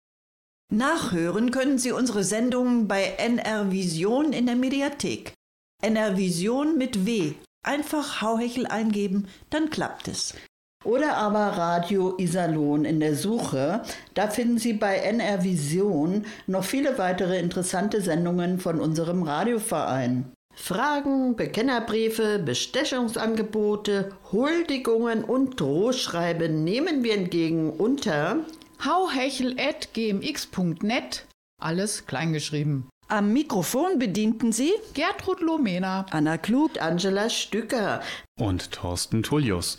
Nachhören 0.73 1.51
können 1.51 1.79
Sie 1.79 1.91
unsere 1.91 2.23
Sendungen 2.23 2.87
bei 2.87 3.03
NR 3.03 3.73
Vision 3.73 4.33
in 4.33 4.47
der 4.47 4.57
Mediathek. 4.57 5.35
NR 5.83 6.17
Vision 6.17 6.79
mit 6.79 7.05
W. 7.05 7.35
Einfach 7.65 8.23
Hauhechel 8.23 8.67
eingeben, 8.67 9.27
dann 9.51 9.71
klappt 9.71 10.07
es. 10.07 10.35
Oder 10.85 11.17
aber 11.17 11.57
Radio 11.57 12.15
Iserlohn 12.19 12.85
in 12.85 13.01
der 13.01 13.15
Suche. 13.15 13.83
Da 14.15 14.29
finden 14.29 14.59
Sie 14.59 14.73
bei 14.73 14.97
NR 14.97 15.45
Vision 15.45 16.27
noch 16.47 16.65
viele 16.65 16.99
weitere 16.99 17.39
interessante 17.39 18.01
Sendungen 18.01 18.59
von 18.59 18.81
unserem 18.81 19.23
Radioverein. 19.23 20.33
Fragen, 20.55 21.35
Bekennerbriefe, 21.35 22.39
Bestechungsangebote, 22.39 24.11
Huldigungen 24.33 25.25
und 25.25 25.59
Drohschreiben 25.61 26.63
nehmen 26.63 27.03
wir 27.03 27.15
entgegen 27.15 27.71
unter 27.71 28.41
hauhechel.gmx.net, 28.85 31.25
alles 31.61 32.07
kleingeschrieben. 32.07 32.87
Am 33.09 33.33
Mikrofon 33.33 33.99
bedienten 33.99 34.53
Sie 34.53 34.73
Gertrud 34.95 35.41
Lomena, 35.41 36.07
Anna 36.11 36.39
Klug, 36.39 36.81
Angela 36.81 37.29
Stücker. 37.29 38.01
Und 38.39 38.71
Thorsten 38.73 39.23
Tullius. 39.23 39.79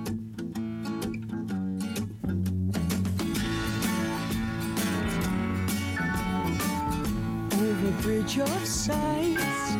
Over 7.91 8.01
bridge 8.01 8.37
of 8.39 8.65
sights 8.65 9.73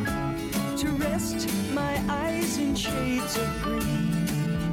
to 0.80 0.88
rest 0.98 1.48
my 1.72 2.02
eyes 2.08 2.58
in 2.58 2.74
shades 2.74 3.36
of 3.36 3.62
green 3.62 4.72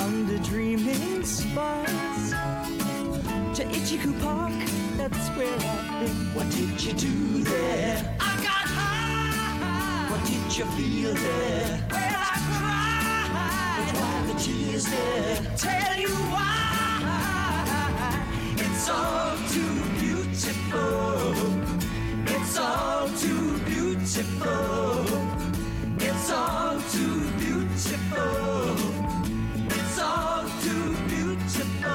under 0.00 0.38
dreaming 0.38 1.24
spires 1.24 2.30
to 3.54 3.64
Ichiku 3.64 4.12
Park. 4.22 4.52
That's 4.96 5.28
where 5.36 5.54
I've 5.54 6.00
been. 6.00 6.34
What 6.34 6.50
did 6.50 6.82
you 6.82 6.92
do 6.92 7.44
there? 7.44 8.16
I 8.20 8.36
got 8.36 8.66
high. 8.78 10.10
What 10.10 10.24
did 10.26 10.56
you 10.56 10.64
feel 10.76 11.14
there? 11.14 11.86
Well, 11.90 12.14
I 12.16 12.38
cried. 12.56 13.84
But 13.86 14.00
why 14.00 14.32
the 14.32 14.38
tears 14.38 14.86
there? 14.86 15.36
Tell 15.56 15.98
you 15.98 16.14
why. 16.32 16.56
It's 18.56 18.88
all 18.88 19.36
too 19.48 19.74
beautiful. 19.98 21.69
It's 22.50 22.58
all 22.58 23.08
too 23.10 23.58
beautiful. 23.60 25.06
It's 26.00 26.30
all 26.32 26.80
too 26.90 27.30
beautiful. 27.38 28.74
It's 29.68 29.98
all 30.00 30.42
too 30.60 30.96
beautiful. 31.06 31.92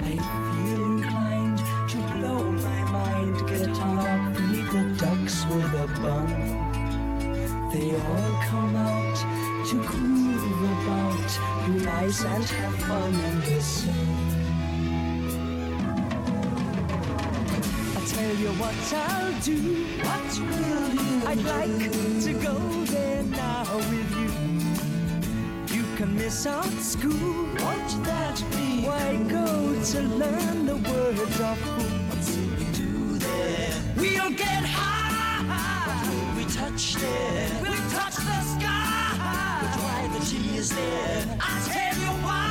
I 0.00 0.16
feel 0.56 0.82
inclined 0.82 1.58
to 1.90 1.96
blow 2.14 2.52
my 2.52 2.80
mind. 2.90 3.36
Get 3.46 3.68
up, 3.68 4.36
feed 4.38 4.66
the 4.72 4.96
ducks 4.96 5.44
with 5.44 5.74
a 5.74 5.86
bun. 6.00 6.28
They 7.70 7.90
all 7.96 8.42
come 8.48 8.76
out 8.76 9.16
to 9.68 9.76
groove 9.84 10.62
about 10.72 11.66
be 11.66 11.84
nice 11.84 12.24
and 12.24 12.44
have 12.44 12.74
fun 12.76 13.14
and 13.14 13.44
listen. 13.44 14.25
You 18.38 18.48
what 18.60 18.92
I'll 18.92 19.40
do. 19.40 19.84
What 20.04 20.40
will 20.40 20.94
you 20.94 21.26
I'd 21.26 21.42
like 21.42 21.90
to 22.24 22.32
go 22.34 22.54
there 22.84 23.22
now 23.22 23.64
with 23.90 24.10
you. 24.20 24.30
You 25.76 25.84
can 25.96 26.14
miss 26.16 26.46
out 26.46 26.64
school. 26.80 27.44
Won't 27.62 28.04
that 28.04 28.42
be? 28.50 28.84
Why 28.84 29.16
go 29.28 29.46
to 29.92 30.02
learn 30.02 30.66
the 30.66 30.76
words 30.76 31.40
of? 31.40 31.58
What's 32.08 32.36
it 32.36 32.50
we 32.58 32.64
do 32.72 33.18
there? 33.18 33.72
We'll 33.96 34.32
get 34.32 34.64
high. 34.64 36.36
We 36.36 36.44
touch 36.44 36.94
there. 36.96 37.48
We'll 37.62 37.90
touch 37.90 38.16
the 38.16 38.40
sky. 38.54 39.16
Why 39.84 40.08
the 40.12 40.20
tears 40.26 40.70
there? 40.70 41.38
I'll 41.40 41.64
tell 41.68 41.96
you 42.04 42.12
why. 42.26 42.44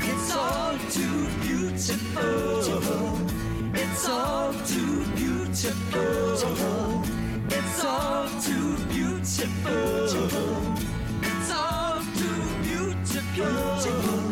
It's 0.00 0.34
all 0.34 0.78
too 0.90 1.28
beautiful. 1.42 3.33
It's 3.96 4.08
all 4.08 4.52
too 4.66 5.04
beautiful. 5.14 6.32
It's 7.46 7.84
all 7.84 8.26
too 8.40 8.76
beautiful. 8.88 10.74
It's 11.22 11.50
all 11.52 12.00
too 12.18 12.42
beautiful. 12.66 13.54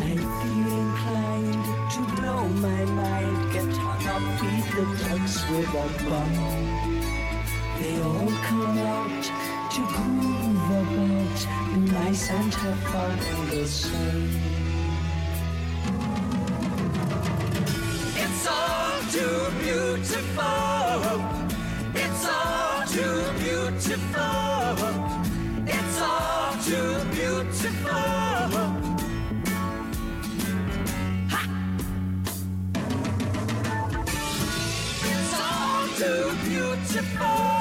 I 0.03 0.19
feel 0.41 0.73
inclined 0.83 1.63
to 1.93 2.01
blow 2.17 2.43
my 2.59 2.83
mind, 2.83 3.53
get 3.53 3.71
hung 3.77 4.05
up, 4.13 4.23
feed 4.41 4.65
the 4.75 4.83
ducks 4.99 5.35
with 5.49 5.69
a 5.69 5.87
bun. 6.09 6.33
They 7.79 7.95
all 8.01 8.31
come 8.43 8.77
out 8.79 9.23
to 9.71 9.81
groove 9.95 10.71
about, 10.81 11.39
nice 12.03 12.29
and 12.29 12.53
have 12.53 12.79
fun 12.91 13.17
in 13.17 13.49
the 13.49 13.65
sun. 13.65 14.52
Too 19.13 19.51
beautiful. 19.61 20.43
It's 21.93 22.25
all 22.25 22.83
too 22.87 23.21
beautiful. 23.37 24.23
It's 25.67 26.01
all 26.01 26.53
too 26.63 26.95
beautiful. 27.11 27.93
It's 35.05 35.33
all 35.39 35.87
too 35.95 36.35
beautiful. 36.49 37.52